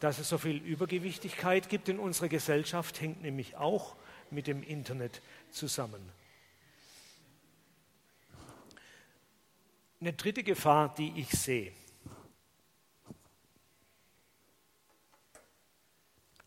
Dass 0.00 0.18
es 0.18 0.28
so 0.28 0.38
viel 0.38 0.56
Übergewichtigkeit 0.58 1.68
gibt 1.68 1.88
in 1.88 1.98
unserer 1.98 2.28
Gesellschaft, 2.28 3.00
hängt 3.00 3.22
nämlich 3.22 3.56
auch 3.56 3.96
mit 4.30 4.46
dem 4.46 4.62
Internet 4.62 5.22
zusammen. 5.50 6.00
Eine 10.00 10.12
dritte 10.12 10.42
Gefahr, 10.42 10.94
die 10.94 11.12
ich 11.16 11.30
sehe, 11.30 11.72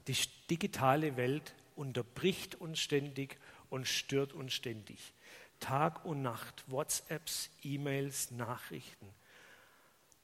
Die 0.09 0.17
digitale 0.49 1.17
Welt 1.17 1.53
unterbricht 1.75 2.55
uns 2.55 2.79
ständig 2.79 3.37
und 3.69 3.87
stört 3.87 4.33
uns 4.33 4.53
ständig. 4.53 5.13
Tag 5.59 6.03
und 6.03 6.23
Nacht, 6.23 6.63
WhatsApps, 6.65 7.51
E-Mails, 7.61 8.31
Nachrichten. 8.31 9.07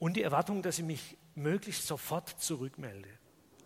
Und 0.00 0.16
die 0.16 0.22
Erwartung, 0.22 0.60
dass 0.62 0.80
ich 0.80 0.84
mich 0.84 1.16
möglichst 1.36 1.86
sofort 1.86 2.28
zurückmelde. 2.40 3.08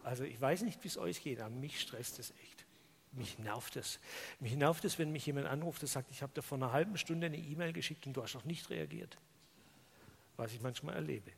Also 0.03 0.25
ich 0.25 0.41
weiß 0.41 0.63
nicht, 0.63 0.83
wie 0.83 0.89
es 0.89 0.99
euch 0.99 1.23
geht, 1.23 1.41
aber 1.41 1.55
mich 1.55 1.81
stresst 1.81 2.19
es 2.19 2.33
echt. 2.43 2.67
Mich 3.13 3.39
nervt 3.39 3.77
es. 3.77 3.99
Mich 4.39 4.55
nervt 4.55 4.85
es, 4.85 4.99
wenn 4.99 5.11
mich 5.11 5.27
jemand 5.27 5.47
anruft 5.47 5.83
und 5.83 5.89
sagt, 5.89 6.11
ich 6.11 6.23
habe 6.23 6.33
dir 6.33 6.43
vor 6.43 6.59
einer 6.59 6.73
halben 6.73 6.97
Stunde 6.97 7.27
eine 7.27 7.39
E-Mail 7.39 7.73
geschickt 7.73 8.07
und 8.07 8.13
du 8.17 8.23
hast 8.23 8.35
noch 8.35 8.45
nicht 8.45 8.71
reagiert. 8.71 9.19
Was 10.37 10.53
ich 10.53 10.61
manchmal 10.61 10.95
erlebe. 10.95 11.33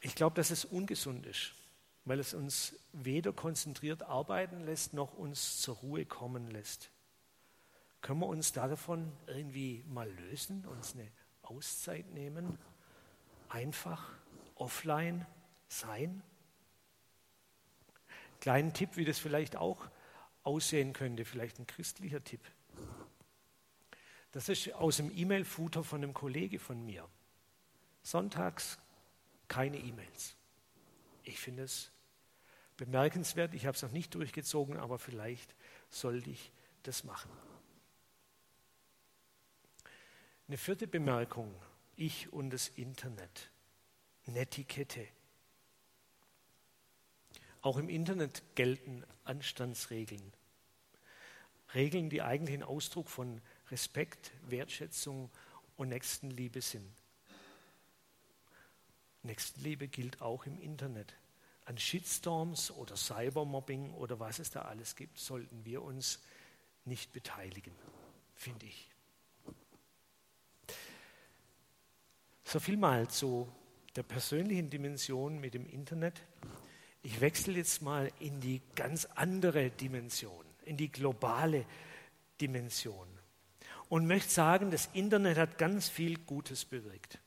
Ich 0.00 0.14
glaube, 0.14 0.34
dass 0.34 0.50
es 0.50 0.64
ungesund 0.64 1.26
ist, 1.26 1.52
weil 2.04 2.18
es 2.18 2.34
uns 2.34 2.74
weder 2.92 3.32
konzentriert 3.32 4.02
arbeiten 4.02 4.64
lässt, 4.64 4.94
noch 4.94 5.14
uns 5.14 5.60
zur 5.60 5.76
Ruhe 5.76 6.06
kommen 6.06 6.50
lässt. 6.50 6.90
Können 8.00 8.20
wir 8.20 8.26
uns 8.26 8.52
davon 8.52 9.12
irgendwie 9.28 9.84
mal 9.86 10.10
lösen, 10.10 10.66
uns 10.66 10.94
eine 10.94 11.06
Auszeit 11.42 12.10
nehmen, 12.10 12.58
einfach 13.52 14.12
offline 14.54 15.26
sein? 15.68 16.22
Kleinen 18.40 18.72
Tipp, 18.72 18.96
wie 18.96 19.04
das 19.04 19.18
vielleicht 19.18 19.56
auch 19.56 19.88
aussehen 20.42 20.92
könnte, 20.92 21.24
vielleicht 21.24 21.58
ein 21.58 21.66
christlicher 21.66 22.24
Tipp. 22.24 22.40
Das 24.32 24.48
ist 24.48 24.72
aus 24.74 24.96
dem 24.96 25.16
E-Mail-Footer 25.16 25.84
von 25.84 26.02
einem 26.02 26.14
Kollege 26.14 26.58
von 26.58 26.84
mir. 26.84 27.08
Sonntags 28.02 28.78
keine 29.46 29.78
E-Mails. 29.78 30.34
Ich 31.22 31.38
finde 31.38 31.64
es 31.64 31.92
bemerkenswert. 32.76 33.54
Ich 33.54 33.66
habe 33.66 33.76
es 33.76 33.82
noch 33.82 33.92
nicht 33.92 34.14
durchgezogen, 34.14 34.78
aber 34.78 34.98
vielleicht 34.98 35.54
sollte 35.90 36.30
ich 36.30 36.50
das 36.82 37.04
machen. 37.04 37.30
Eine 40.48 40.56
vierte 40.56 40.86
Bemerkung. 40.86 41.54
Ich 41.96 42.32
und 42.32 42.50
das 42.50 42.68
Internet. 42.68 43.50
Netiquette. 44.26 45.06
Auch 47.60 47.76
im 47.76 47.88
Internet 47.88 48.42
gelten 48.54 49.04
Anstandsregeln. 49.24 50.32
Regeln, 51.74 52.10
die 52.10 52.22
eigentlich 52.22 52.56
ein 52.56 52.62
Ausdruck 52.62 53.08
von 53.08 53.40
Respekt, 53.70 54.32
Wertschätzung 54.42 55.30
und 55.76 55.88
Nächstenliebe 55.88 56.60
sind. 56.60 56.92
Nächstenliebe 59.22 59.88
gilt 59.88 60.20
auch 60.20 60.46
im 60.46 60.58
Internet. 60.60 61.14
An 61.64 61.78
Shitstorms 61.78 62.72
oder 62.72 62.96
Cybermobbing 62.96 63.94
oder 63.94 64.18
was 64.18 64.40
es 64.40 64.50
da 64.50 64.62
alles 64.62 64.96
gibt, 64.96 65.18
sollten 65.18 65.64
wir 65.64 65.82
uns 65.82 66.20
nicht 66.84 67.12
beteiligen, 67.12 67.74
finde 68.34 68.66
ich. 68.66 68.91
So 72.52 72.60
viel 72.60 72.76
mal 72.76 73.08
zu 73.08 73.50
der 73.96 74.02
persönlichen 74.02 74.68
Dimension 74.68 75.40
mit 75.40 75.54
dem 75.54 75.66
Internet. 75.66 76.20
Ich 77.02 77.22
wechsle 77.22 77.54
jetzt 77.54 77.80
mal 77.80 78.12
in 78.20 78.40
die 78.40 78.60
ganz 78.74 79.06
andere 79.06 79.70
Dimension, 79.70 80.44
in 80.66 80.76
die 80.76 80.92
globale 80.92 81.64
Dimension 82.42 83.08
und 83.88 84.06
möchte 84.06 84.28
sagen, 84.28 84.70
das 84.70 84.90
Internet 84.92 85.38
hat 85.38 85.56
ganz 85.56 85.88
viel 85.88 86.18
Gutes 86.18 86.66
bewirkt. 86.66 87.20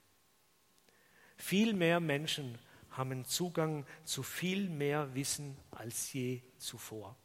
Viel 1.38 1.74
mehr 1.74 2.00
Menschen 2.00 2.60
haben 2.92 3.26
Zugang 3.26 3.88
zu 4.04 4.22
viel 4.22 4.70
mehr 4.70 5.16
Wissen 5.16 5.58
als 5.72 6.14
je 6.14 6.44
zuvor. 6.60 7.18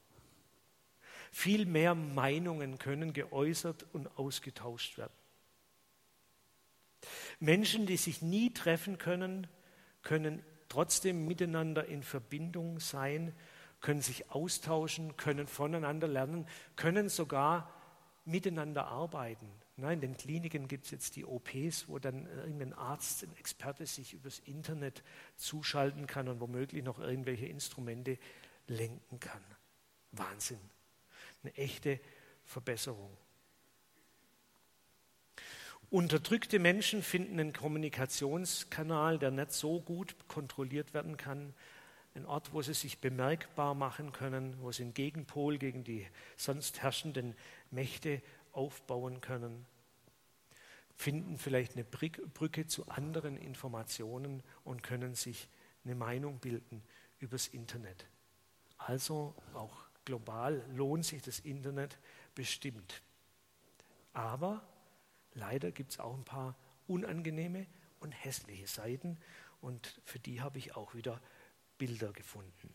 Viel 1.30 1.66
mehr 1.66 1.94
Meinungen 1.94 2.78
können 2.78 3.12
geäußert 3.12 3.84
und 3.92 4.06
ausgetauscht 4.16 4.96
werden. 4.96 5.19
Menschen, 7.40 7.86
die 7.86 7.96
sich 7.96 8.22
nie 8.22 8.52
treffen 8.52 8.98
können, 8.98 9.46
können 10.02 10.42
trotzdem 10.68 11.26
miteinander 11.26 11.86
in 11.86 12.02
Verbindung 12.02 12.80
sein, 12.80 13.34
können 13.80 14.02
sich 14.02 14.30
austauschen, 14.30 15.16
können 15.16 15.46
voneinander 15.46 16.06
lernen, 16.06 16.46
können 16.76 17.08
sogar 17.08 17.74
miteinander 18.26 18.86
arbeiten. 18.86 19.50
Nein, 19.76 19.94
in 19.94 20.00
den 20.00 20.16
Kliniken 20.16 20.68
gibt 20.68 20.84
es 20.84 20.90
jetzt 20.90 21.16
die 21.16 21.24
OPs, 21.24 21.88
wo 21.88 21.98
dann 21.98 22.26
irgendein 22.26 22.74
Arzt, 22.74 23.24
ein 23.24 23.34
Experte 23.36 23.86
sich 23.86 24.12
übers 24.12 24.38
Internet 24.40 25.02
zuschalten 25.36 26.06
kann 26.06 26.28
und 26.28 26.40
womöglich 26.40 26.84
noch 26.84 26.98
irgendwelche 26.98 27.46
Instrumente 27.46 28.18
lenken 28.66 29.18
kann. 29.18 29.42
Wahnsinn. 30.12 30.60
Eine 31.42 31.54
echte 31.54 31.98
Verbesserung. 32.44 33.16
Unterdrückte 35.90 36.60
Menschen 36.60 37.02
finden 37.02 37.40
einen 37.40 37.52
Kommunikationskanal, 37.52 39.18
der 39.18 39.32
nicht 39.32 39.52
so 39.52 39.80
gut 39.80 40.14
kontrolliert 40.28 40.94
werden 40.94 41.16
kann, 41.16 41.52
ein 42.14 42.26
Ort, 42.26 42.52
wo 42.52 42.62
sie 42.62 42.74
sich 42.74 43.00
bemerkbar 43.00 43.74
machen 43.74 44.12
können, 44.12 44.56
wo 44.60 44.70
sie 44.70 44.84
einen 44.84 44.94
Gegenpol 44.94 45.58
gegen 45.58 45.82
die 45.82 46.06
sonst 46.36 46.80
herrschenden 46.80 47.34
Mächte 47.72 48.22
aufbauen 48.52 49.20
können, 49.20 49.66
finden 50.94 51.38
vielleicht 51.38 51.74
eine 51.74 51.84
Brücke 51.84 52.66
zu 52.68 52.86
anderen 52.88 53.36
Informationen 53.36 54.44
und 54.62 54.84
können 54.84 55.16
sich 55.16 55.48
eine 55.84 55.96
Meinung 55.96 56.38
bilden 56.38 56.82
übers 57.18 57.48
Internet. 57.48 58.06
Also 58.78 59.34
auch 59.54 59.86
global 60.04 60.64
lohnt 60.72 61.04
sich 61.04 61.22
das 61.22 61.40
Internet 61.40 61.98
bestimmt. 62.34 63.02
Aber 64.12 64.62
leider 65.34 65.70
gibt 65.70 65.92
es 65.92 66.00
auch 66.00 66.14
ein 66.14 66.24
paar 66.24 66.56
unangenehme 66.86 67.66
und 68.00 68.12
hässliche 68.12 68.66
Seiten 68.66 69.18
und 69.60 70.00
für 70.04 70.18
die 70.18 70.40
habe 70.40 70.58
ich 70.58 70.74
auch 70.76 70.94
wieder 70.94 71.20
Bilder 71.78 72.12
gefunden. 72.12 72.74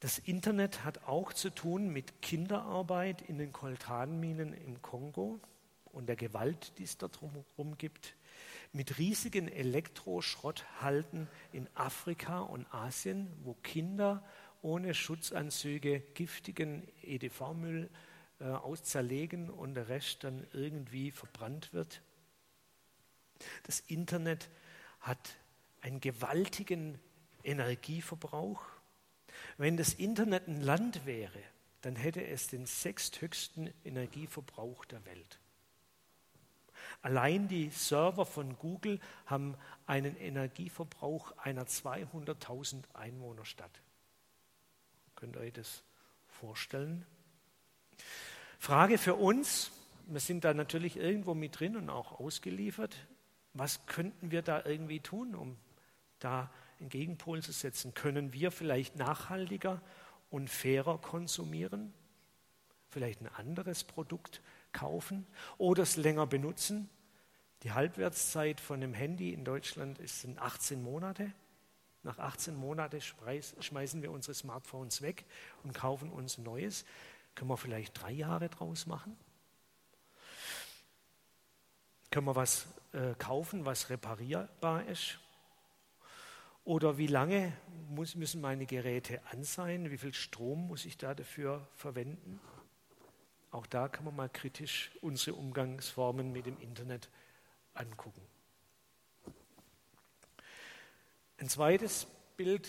Das 0.00 0.18
Internet 0.18 0.84
hat 0.84 1.04
auch 1.04 1.32
zu 1.32 1.50
tun 1.50 1.88
mit 1.88 2.20
Kinderarbeit 2.20 3.22
in 3.22 3.38
den 3.38 3.52
Koltanminen 3.52 4.52
im 4.52 4.82
Kongo 4.82 5.40
und 5.86 6.06
der 6.06 6.16
Gewalt, 6.16 6.78
die 6.78 6.84
es 6.84 6.98
dort 6.98 7.20
drumherum 7.20 7.78
gibt, 7.78 8.14
mit 8.72 8.98
riesigen 8.98 9.48
Elektroschrotthalten 9.48 11.28
in 11.52 11.66
Afrika 11.74 12.40
und 12.40 12.66
Asien, 12.72 13.32
wo 13.42 13.54
Kinder 13.54 14.22
ohne 14.60 14.92
Schutzanzüge 14.92 16.00
giftigen 16.12 16.86
EDV-Müll 17.02 17.88
äh, 18.38 18.44
auszerlegen 18.44 19.50
und 19.50 19.74
der 19.74 19.88
Rest 19.88 20.24
dann 20.24 20.46
irgendwie 20.52 21.10
verbrannt 21.10 21.72
wird. 21.72 22.02
Das 23.64 23.80
Internet 23.80 24.48
hat 25.00 25.36
einen 25.80 26.00
gewaltigen 26.00 26.98
Energieverbrauch. 27.44 28.62
Wenn 29.56 29.76
das 29.76 29.94
Internet 29.94 30.48
ein 30.48 30.60
Land 30.60 31.06
wäre, 31.06 31.40
dann 31.82 31.96
hätte 31.96 32.26
es 32.26 32.48
den 32.48 32.66
sechsthöchsten 32.66 33.72
Energieverbrauch 33.84 34.84
der 34.86 35.04
Welt. 35.06 35.38
Allein 37.02 37.48
die 37.48 37.70
Server 37.70 38.26
von 38.26 38.58
Google 38.58 39.00
haben 39.26 39.56
einen 39.86 40.16
Energieverbrauch 40.16 41.36
einer 41.38 41.64
200.000 41.64 42.82
Einwohnerstadt. 42.94 43.82
Könnt 45.14 45.36
ihr 45.36 45.40
euch 45.40 45.52
das 45.52 45.82
vorstellen? 46.26 47.06
Frage 48.58 48.98
für 48.98 49.14
uns, 49.14 49.70
wir 50.06 50.20
sind 50.20 50.44
da 50.44 50.54
natürlich 50.54 50.96
irgendwo 50.96 51.34
mit 51.34 51.58
drin 51.58 51.76
und 51.76 51.90
auch 51.90 52.20
ausgeliefert. 52.20 52.96
Was 53.54 53.86
könnten 53.86 54.30
wir 54.30 54.42
da 54.42 54.64
irgendwie 54.64 55.00
tun, 55.00 55.34
um 55.34 55.56
da 56.18 56.50
einen 56.78 56.88
Gegenpol 56.88 57.42
zu 57.42 57.52
setzen? 57.52 57.94
Können 57.94 58.32
wir 58.32 58.50
vielleicht 58.50 58.96
nachhaltiger 58.96 59.80
und 60.30 60.50
fairer 60.50 60.98
konsumieren? 60.98 61.92
Vielleicht 62.90 63.20
ein 63.20 63.28
anderes 63.28 63.84
Produkt 63.84 64.40
kaufen 64.72 65.26
oder 65.58 65.82
es 65.82 65.96
länger 65.96 66.26
benutzen? 66.26 66.88
Die 67.62 67.72
Halbwertszeit 67.72 68.60
von 68.60 68.82
einem 68.82 68.94
Handy 68.94 69.32
in 69.32 69.44
Deutschland 69.44 69.98
ist 69.98 70.26
18 70.38 70.82
Monate. 70.82 71.32
Nach 72.02 72.18
18 72.18 72.54
Monaten 72.54 73.00
schmeißen 73.00 74.02
wir 74.02 74.12
unsere 74.12 74.34
Smartphones 74.34 75.02
weg 75.02 75.24
und 75.64 75.74
kaufen 75.74 76.10
uns 76.10 76.38
ein 76.38 76.44
neues. 76.44 76.84
Können 77.36 77.50
wir 77.50 77.56
vielleicht 77.56 78.02
drei 78.02 78.10
Jahre 78.10 78.48
draus 78.48 78.86
machen? 78.86 79.16
Können 82.10 82.26
wir 82.26 82.34
was 82.34 82.66
äh, 82.92 83.14
kaufen, 83.14 83.64
was 83.64 83.90
reparierbar 83.90 84.86
ist? 84.86 85.18
Oder 86.64 86.98
wie 86.98 87.06
lange 87.06 87.52
muss, 87.90 88.16
müssen 88.16 88.40
meine 88.40 88.66
Geräte 88.66 89.20
an 89.30 89.44
sein? 89.44 89.90
Wie 89.90 89.98
viel 89.98 90.14
Strom 90.14 90.66
muss 90.66 90.84
ich 90.86 90.96
da 90.96 91.14
dafür 91.14 91.68
verwenden? 91.76 92.40
Auch 93.50 93.66
da 93.66 93.86
kann 93.88 94.06
man 94.06 94.16
mal 94.16 94.28
kritisch 94.28 94.90
unsere 95.02 95.36
Umgangsformen 95.36 96.32
mit 96.32 96.46
dem 96.46 96.58
Internet 96.58 97.10
angucken. 97.74 98.22
Ein 101.38 101.50
zweites 101.50 102.06
Bild, 102.36 102.68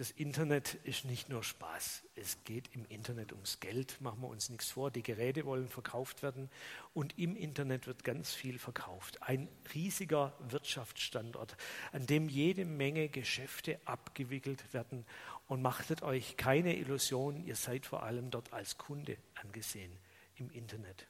das 0.00 0.12
Internet 0.12 0.76
ist 0.84 1.04
nicht 1.04 1.28
nur 1.28 1.44
Spaß. 1.44 2.04
Es 2.14 2.42
geht 2.44 2.70
im 2.72 2.86
Internet 2.86 3.34
ums 3.34 3.60
Geld, 3.60 4.00
machen 4.00 4.22
wir 4.22 4.28
uns 4.28 4.48
nichts 4.48 4.70
vor. 4.70 4.90
Die 4.90 5.02
Geräte 5.02 5.44
wollen 5.44 5.68
verkauft 5.68 6.22
werden 6.22 6.48
und 6.94 7.18
im 7.18 7.36
Internet 7.36 7.86
wird 7.86 8.02
ganz 8.02 8.32
viel 8.32 8.58
verkauft. 8.58 9.22
Ein 9.22 9.46
riesiger 9.74 10.32
Wirtschaftsstandort, 10.48 11.54
an 11.92 12.06
dem 12.06 12.30
jede 12.30 12.64
Menge 12.64 13.10
Geschäfte 13.10 13.78
abgewickelt 13.84 14.72
werden. 14.72 15.04
Und 15.48 15.60
machtet 15.60 16.00
euch 16.00 16.38
keine 16.38 16.76
Illusion, 16.78 17.44
ihr 17.44 17.56
seid 17.56 17.84
vor 17.84 18.02
allem 18.02 18.30
dort 18.30 18.54
als 18.54 18.78
Kunde 18.78 19.18
angesehen 19.34 19.92
im 20.36 20.48
Internet. 20.48 21.08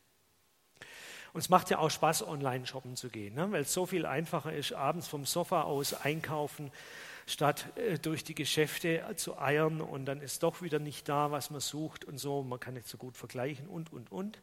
Und 1.32 1.40
es 1.40 1.48
macht 1.48 1.70
ja 1.70 1.78
auch 1.78 1.90
Spaß, 1.90 2.26
online 2.26 2.66
shoppen 2.66 2.96
zu 2.96 3.08
gehen, 3.08 3.34
ne? 3.34 3.50
weil 3.52 3.62
es 3.62 3.72
so 3.72 3.86
viel 3.86 4.04
einfacher 4.04 4.52
ist, 4.52 4.72
abends 4.72 5.06
vom 5.06 5.24
Sofa 5.24 5.62
aus 5.62 5.94
einkaufen, 5.94 6.72
statt 7.26 7.66
äh, 7.76 7.98
durch 7.98 8.24
die 8.24 8.34
Geschäfte 8.34 9.04
zu 9.16 9.38
eiern 9.38 9.80
und 9.80 10.06
dann 10.06 10.20
ist 10.20 10.42
doch 10.42 10.62
wieder 10.62 10.78
nicht 10.78 11.08
da, 11.08 11.30
was 11.30 11.50
man 11.50 11.60
sucht 11.60 12.04
und 12.04 12.18
so. 12.18 12.42
Man 12.42 12.58
kann 12.58 12.74
nicht 12.74 12.88
so 12.88 12.98
gut 12.98 13.16
vergleichen 13.16 13.68
und, 13.68 13.92
und, 13.92 14.10
und. 14.10 14.42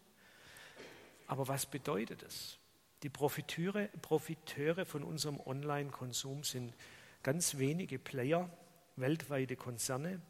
Aber 1.28 1.48
was 1.48 1.66
bedeutet 1.66 2.24
es? 2.24 2.58
Die 3.04 3.10
Profiteure, 3.10 3.90
Profiteure 4.02 4.86
von 4.86 5.04
unserem 5.04 5.40
Online-Konsum 5.40 6.44
sind 6.44 6.74
ganz 7.22 7.58
wenige 7.58 8.00
Player, 8.00 8.50
weltweite 8.96 9.56
Konzerne. 9.56 10.22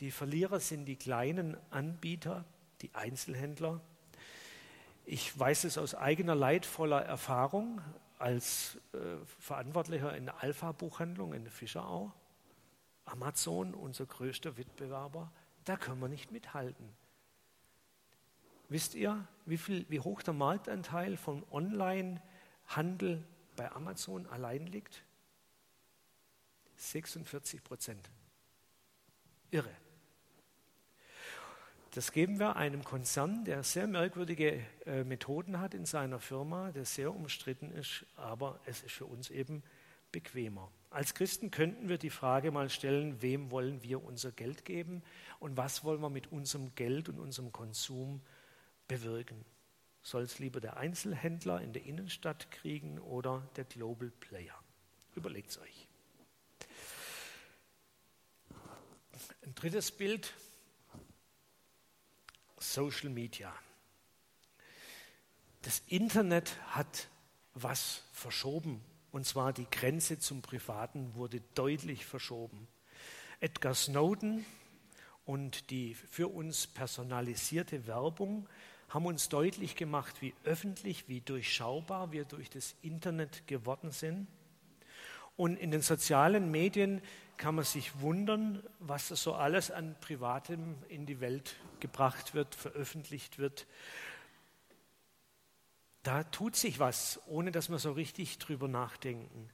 Die 0.00 0.10
Verlierer 0.10 0.60
sind 0.60 0.84
die 0.84 0.96
kleinen 0.96 1.56
Anbieter, 1.70 2.44
die 2.82 2.94
Einzelhändler, 2.94 3.80
ich 5.06 5.38
weiß 5.38 5.64
es 5.64 5.78
aus 5.78 5.94
eigener 5.94 6.34
leidvoller 6.34 7.00
Erfahrung 7.00 7.80
als 8.18 8.76
äh, 8.92 8.98
Verantwortlicher 9.38 10.16
in 10.16 10.26
der 10.26 10.42
Alpha-Buchhandlung 10.42 11.32
in 11.32 11.48
Fischerau. 11.48 12.12
Amazon, 13.04 13.72
unser 13.74 14.04
größter 14.04 14.56
Wettbewerber, 14.56 15.30
da 15.64 15.76
können 15.76 16.00
wir 16.00 16.08
nicht 16.08 16.32
mithalten. 16.32 16.92
Wisst 18.68 18.94
ihr, 18.96 19.26
wie, 19.44 19.58
viel, 19.58 19.86
wie 19.88 20.00
hoch 20.00 20.22
der 20.22 20.34
Marktanteil 20.34 21.16
von 21.16 21.44
Online-Handel 21.52 23.24
bei 23.54 23.70
Amazon 23.70 24.26
allein 24.26 24.66
liegt? 24.66 25.04
46 26.74 27.62
Prozent. 27.62 28.10
Irre. 29.52 29.70
Das 31.96 32.12
geben 32.12 32.38
wir 32.38 32.56
einem 32.56 32.84
Konzern, 32.84 33.46
der 33.46 33.62
sehr 33.62 33.86
merkwürdige 33.86 34.62
äh, 34.84 35.02
Methoden 35.02 35.60
hat 35.60 35.72
in 35.72 35.86
seiner 35.86 36.20
Firma, 36.20 36.70
der 36.70 36.84
sehr 36.84 37.10
umstritten 37.10 37.70
ist, 37.70 38.04
aber 38.16 38.60
es 38.66 38.82
ist 38.82 38.92
für 38.92 39.06
uns 39.06 39.30
eben 39.30 39.62
bequemer. 40.12 40.70
Als 40.90 41.14
Christen 41.14 41.50
könnten 41.50 41.88
wir 41.88 41.96
die 41.96 42.10
Frage 42.10 42.50
mal 42.50 42.68
stellen, 42.68 43.22
wem 43.22 43.50
wollen 43.50 43.82
wir 43.82 44.04
unser 44.04 44.30
Geld 44.30 44.66
geben 44.66 45.02
und 45.40 45.56
was 45.56 45.84
wollen 45.84 46.02
wir 46.02 46.10
mit 46.10 46.30
unserem 46.30 46.74
Geld 46.74 47.08
und 47.08 47.18
unserem 47.18 47.50
Konsum 47.50 48.20
bewirken? 48.88 49.42
Soll 50.02 50.24
es 50.24 50.38
lieber 50.38 50.60
der 50.60 50.76
Einzelhändler 50.76 51.62
in 51.62 51.72
der 51.72 51.86
Innenstadt 51.86 52.50
kriegen 52.50 52.98
oder 52.98 53.48
der 53.56 53.64
Global 53.64 54.12
Player? 54.20 54.62
Überlegt 55.14 55.48
es 55.48 55.58
euch. 55.60 55.88
Ein 59.46 59.54
drittes 59.54 59.90
Bild 59.90 60.34
Social 62.58 63.10
Media. 63.10 63.52
Das 65.62 65.82
Internet 65.88 66.56
hat 66.68 67.08
was 67.54 68.02
verschoben, 68.12 68.80
und 69.12 69.26
zwar 69.26 69.52
die 69.52 69.66
Grenze 69.70 70.18
zum 70.18 70.42
Privaten 70.42 71.14
wurde 71.14 71.40
deutlich 71.54 72.06
verschoben. 72.06 72.68
Edgar 73.40 73.74
Snowden 73.74 74.44
und 75.24 75.70
die 75.70 75.94
für 75.94 76.28
uns 76.28 76.66
personalisierte 76.66 77.86
Werbung 77.86 78.48
haben 78.88 79.06
uns 79.06 79.28
deutlich 79.28 79.74
gemacht, 79.74 80.22
wie 80.22 80.34
öffentlich, 80.44 81.08
wie 81.08 81.20
durchschaubar 81.20 82.12
wir 82.12 82.24
durch 82.24 82.48
das 82.48 82.74
Internet 82.82 83.46
geworden 83.46 83.90
sind. 83.90 84.28
Und 85.36 85.56
in 85.58 85.70
den 85.70 85.82
sozialen 85.82 86.50
Medien 86.50 87.02
kann 87.36 87.54
man 87.54 87.64
sich 87.64 88.00
wundern, 88.00 88.62
was 88.78 89.08
so 89.08 89.34
alles 89.34 89.70
an 89.70 89.94
Privatem 90.00 90.76
in 90.88 91.04
die 91.06 91.20
Welt 91.20 91.56
gebracht 91.80 92.34
wird, 92.34 92.54
veröffentlicht 92.54 93.38
wird. 93.38 93.66
Da 96.02 96.24
tut 96.24 96.56
sich 96.56 96.78
was, 96.78 97.20
ohne 97.26 97.52
dass 97.52 97.68
wir 97.68 97.78
so 97.78 97.92
richtig 97.92 98.38
drüber 98.38 98.68
nachdenken. 98.68 99.50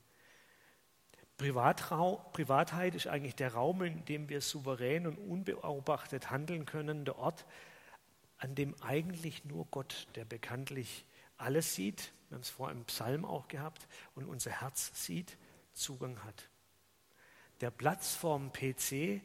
Privatheit 1.38 2.94
ist 2.94 3.08
eigentlich 3.08 3.34
der 3.34 3.54
Raum, 3.54 3.82
in 3.82 4.04
dem 4.04 4.28
wir 4.28 4.40
souverän 4.40 5.06
und 5.08 5.18
unbeobachtet 5.18 6.30
handeln 6.30 6.66
können, 6.66 7.04
der 7.04 7.18
Ort, 7.18 7.46
an 8.38 8.54
dem 8.54 8.80
eigentlich 8.82 9.44
nur 9.44 9.66
Gott, 9.70 10.06
der 10.14 10.24
bekanntlich 10.24 11.04
alles 11.38 11.74
sieht, 11.74 12.12
wir 12.28 12.36
haben 12.36 12.42
es 12.42 12.50
vor 12.50 12.70
im 12.70 12.84
Psalm 12.84 13.24
auch 13.24 13.48
gehabt, 13.48 13.88
und 14.14 14.26
unser 14.26 14.52
Herz 14.52 14.92
sieht, 14.94 15.36
Zugang 15.72 16.22
hat. 16.24 16.48
Der 17.60 17.70
Platz 17.70 18.14
vorm 18.14 18.52
PC 18.52 19.20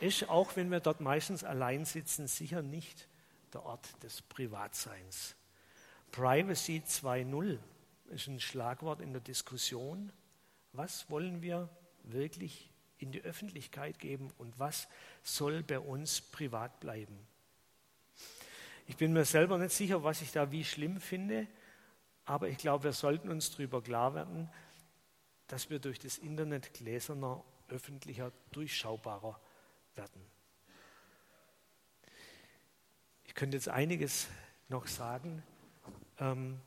ist, 0.00 0.28
auch 0.28 0.56
wenn 0.56 0.70
wir 0.70 0.80
dort 0.80 1.00
meistens 1.00 1.44
allein 1.44 1.84
sitzen, 1.84 2.26
sicher 2.26 2.62
nicht 2.62 3.08
der 3.52 3.64
Ort 3.64 4.02
des 4.02 4.22
Privatseins. 4.22 5.36
Privacy 6.10 6.82
2.0 6.86 7.58
ist 8.10 8.26
ein 8.26 8.40
Schlagwort 8.40 9.00
in 9.00 9.12
der 9.12 9.22
Diskussion. 9.22 10.12
Was 10.72 11.08
wollen 11.10 11.42
wir 11.42 11.68
wirklich 12.02 12.70
in 12.98 13.12
die 13.12 13.22
Öffentlichkeit 13.22 13.98
geben 13.98 14.30
und 14.38 14.58
was 14.58 14.88
soll 15.22 15.62
bei 15.62 15.78
uns 15.78 16.20
privat 16.20 16.80
bleiben? 16.80 17.18
Ich 18.86 18.96
bin 18.96 19.12
mir 19.12 19.24
selber 19.24 19.56
nicht 19.58 19.74
sicher, 19.74 20.04
was 20.04 20.20
ich 20.20 20.32
da 20.32 20.52
wie 20.52 20.64
schlimm 20.64 21.00
finde, 21.00 21.46
aber 22.26 22.48
ich 22.48 22.58
glaube, 22.58 22.84
wir 22.84 22.92
sollten 22.92 23.30
uns 23.30 23.50
darüber 23.50 23.82
klar 23.82 24.14
werden, 24.14 24.50
dass 25.48 25.70
wir 25.70 25.78
durch 25.78 25.98
das 25.98 26.18
Internet 26.18 26.74
gläserner 26.74 27.44
öffentlicher, 27.68 28.32
durchschaubarer 28.52 29.40
werden. 29.94 30.20
Ich 33.24 33.34
könnte 33.34 33.56
jetzt 33.56 33.68
einiges 33.68 34.28
noch 34.68 34.86
sagen 34.86 35.42
ähm, 36.18 36.60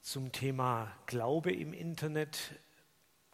zum 0.00 0.32
Thema 0.32 0.92
Glaube 1.06 1.52
im 1.52 1.72
Internet, 1.72 2.54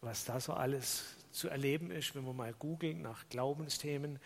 was 0.01 0.25
da 0.25 0.39
so 0.39 0.53
alles 0.53 1.15
zu 1.31 1.49
erleben 1.49 1.91
ist, 1.91 2.15
wenn 2.15 2.25
wir 2.25 2.33
mal 2.33 2.53
googeln 2.53 3.01
nach 3.01 3.27
Glaubensthemen. 3.29 4.19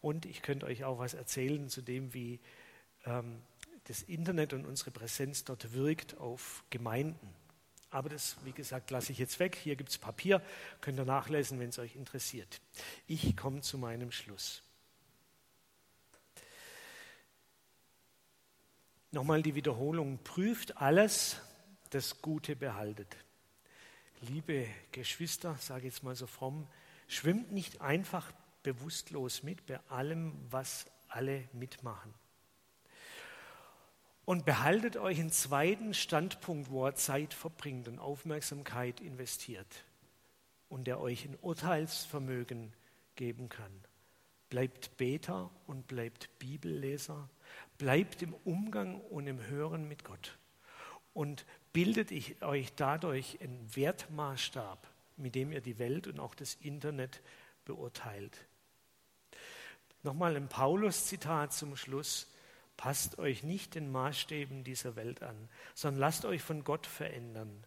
Und 0.00 0.26
ich 0.26 0.42
könnte 0.42 0.66
euch 0.66 0.84
auch 0.84 0.98
was 0.98 1.14
erzählen 1.14 1.68
zu 1.68 1.82
dem, 1.82 2.14
wie 2.14 2.40
ähm, 3.04 3.42
das 3.84 4.02
Internet 4.02 4.52
und 4.52 4.66
unsere 4.66 4.90
Präsenz 4.90 5.44
dort 5.44 5.72
wirkt 5.72 6.16
auf 6.18 6.64
Gemeinden. 6.70 7.34
Aber 7.90 8.08
das, 8.08 8.36
wie 8.44 8.52
gesagt, 8.52 8.90
lasse 8.90 9.12
ich 9.12 9.18
jetzt 9.18 9.38
weg. 9.38 9.56
Hier 9.56 9.76
gibt 9.76 9.90
es 9.90 9.98
Papier, 9.98 10.42
könnt 10.80 10.98
ihr 10.98 11.04
nachlesen, 11.04 11.58
wenn 11.58 11.70
es 11.70 11.78
euch 11.78 11.96
interessiert. 11.96 12.60
Ich 13.06 13.36
komme 13.36 13.62
zu 13.62 13.78
meinem 13.78 14.12
Schluss. 14.12 14.62
Nochmal 19.10 19.42
die 19.42 19.54
Wiederholung. 19.54 20.18
Prüft 20.22 20.76
alles, 20.76 21.40
das 21.90 22.20
Gute 22.20 22.56
behaltet. 22.56 23.16
Liebe 24.20 24.66
Geschwister, 24.92 25.56
sage 25.58 25.86
ich 25.86 25.94
jetzt 25.94 26.02
mal 26.02 26.14
so 26.14 26.26
fromm, 26.26 26.68
schwimmt 27.06 27.52
nicht 27.52 27.80
einfach 27.80 28.30
bewusstlos 28.62 29.42
mit 29.42 29.64
bei 29.64 29.80
allem, 29.88 30.34
was 30.50 30.86
alle 31.08 31.48
mitmachen. 31.54 32.12
Und 34.28 34.44
behaltet 34.44 34.98
euch 34.98 35.20
einen 35.20 35.30
zweiten 35.30 35.94
Standpunkt, 35.94 36.68
wo 36.70 36.86
ihr 36.86 36.94
Zeit 36.94 37.32
verbringt 37.32 37.88
und 37.88 37.98
Aufmerksamkeit 37.98 39.00
investiert 39.00 39.84
und 40.68 40.86
der 40.86 41.00
euch 41.00 41.24
ein 41.24 41.38
Urteilsvermögen 41.40 42.74
geben 43.16 43.48
kann. 43.48 43.72
Bleibt 44.50 44.98
Beter 44.98 45.48
und 45.66 45.86
bleibt 45.86 46.28
Bibelleser, 46.38 47.30
bleibt 47.78 48.20
im 48.20 48.34
Umgang 48.44 49.00
und 49.00 49.26
im 49.26 49.46
Hören 49.46 49.88
mit 49.88 50.04
Gott 50.04 50.36
und 51.14 51.46
bildet 51.72 52.12
euch 52.42 52.74
dadurch 52.74 53.40
einen 53.40 53.74
Wertmaßstab, 53.74 54.86
mit 55.16 55.36
dem 55.36 55.52
ihr 55.52 55.62
die 55.62 55.78
Welt 55.78 56.06
und 56.06 56.20
auch 56.20 56.34
das 56.34 56.56
Internet 56.56 57.22
beurteilt. 57.64 58.36
Nochmal 60.02 60.36
ein 60.36 60.50
Paulus-Zitat 60.50 61.54
zum 61.54 61.76
Schluss. 61.76 62.26
Passt 62.78 63.18
euch 63.18 63.42
nicht 63.42 63.74
den 63.74 63.90
Maßstäben 63.90 64.62
dieser 64.62 64.94
Welt 64.94 65.20
an, 65.20 65.48
sondern 65.74 65.98
lasst 65.98 66.24
euch 66.24 66.42
von 66.42 66.62
Gott 66.62 66.86
verändern, 66.86 67.66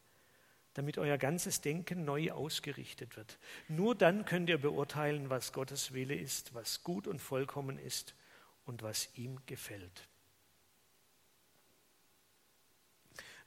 damit 0.73 0.97
euer 0.97 1.17
ganzes 1.17 1.59
Denken 1.59 2.05
neu 2.05 2.31
ausgerichtet 2.31 3.17
wird. 3.17 3.37
Nur 3.67 3.93
dann 3.93 4.23
könnt 4.23 4.47
ihr 4.47 4.57
beurteilen, 4.57 5.29
was 5.29 5.51
Gottes 5.51 5.93
Wille 5.93 6.15
ist, 6.15 6.53
was 6.53 6.83
gut 6.83 7.07
und 7.07 7.19
vollkommen 7.19 7.77
ist 7.77 8.15
und 8.63 8.83
was 8.83 9.09
ihm 9.17 9.37
gefällt. 9.47 10.07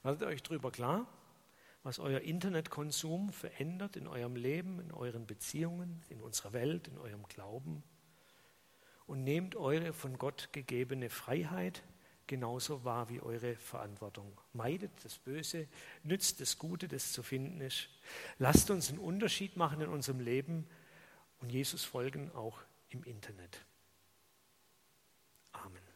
Werdet 0.03 0.21
euch 0.21 0.43
darüber 0.43 0.69
klar, 0.71 1.07
was 1.81 1.97
euer 1.97 2.19
Internetkonsum 2.19 3.33
verändert 3.33 3.95
in 3.95 4.05
eurem 4.05 4.35
Leben, 4.35 4.79
in 4.79 4.91
euren 4.91 5.25
Beziehungen, 5.25 6.03
in 6.09 6.21
unserer 6.21 6.53
Welt, 6.53 6.87
in 6.87 6.99
eurem 6.99 7.23
Glauben 7.23 7.83
und 9.07 9.23
nehmt 9.23 9.55
eure 9.55 9.93
von 9.93 10.17
Gott 10.17 10.49
gegebene 10.51 11.09
Freiheit 11.09 11.83
genauso 12.27 12.83
wahr 12.83 13.09
wie 13.09 13.21
eure 13.21 13.55
Verantwortung. 13.55 14.39
Meidet 14.53 14.91
das 15.03 15.17
Böse, 15.17 15.67
nützt 16.03 16.41
das 16.41 16.57
Gute, 16.57 16.87
das 16.87 17.11
zu 17.11 17.23
finden 17.23 17.61
ist. 17.61 17.89
Lasst 18.39 18.69
uns 18.69 18.89
einen 18.89 18.99
Unterschied 18.99 19.57
machen 19.57 19.81
in 19.81 19.89
unserem 19.89 20.19
Leben 20.19 20.67
und 21.39 21.51
Jesus 21.51 21.83
folgen 21.83 22.31
auch 22.31 22.59
im 22.89 23.03
Internet. 23.03 23.65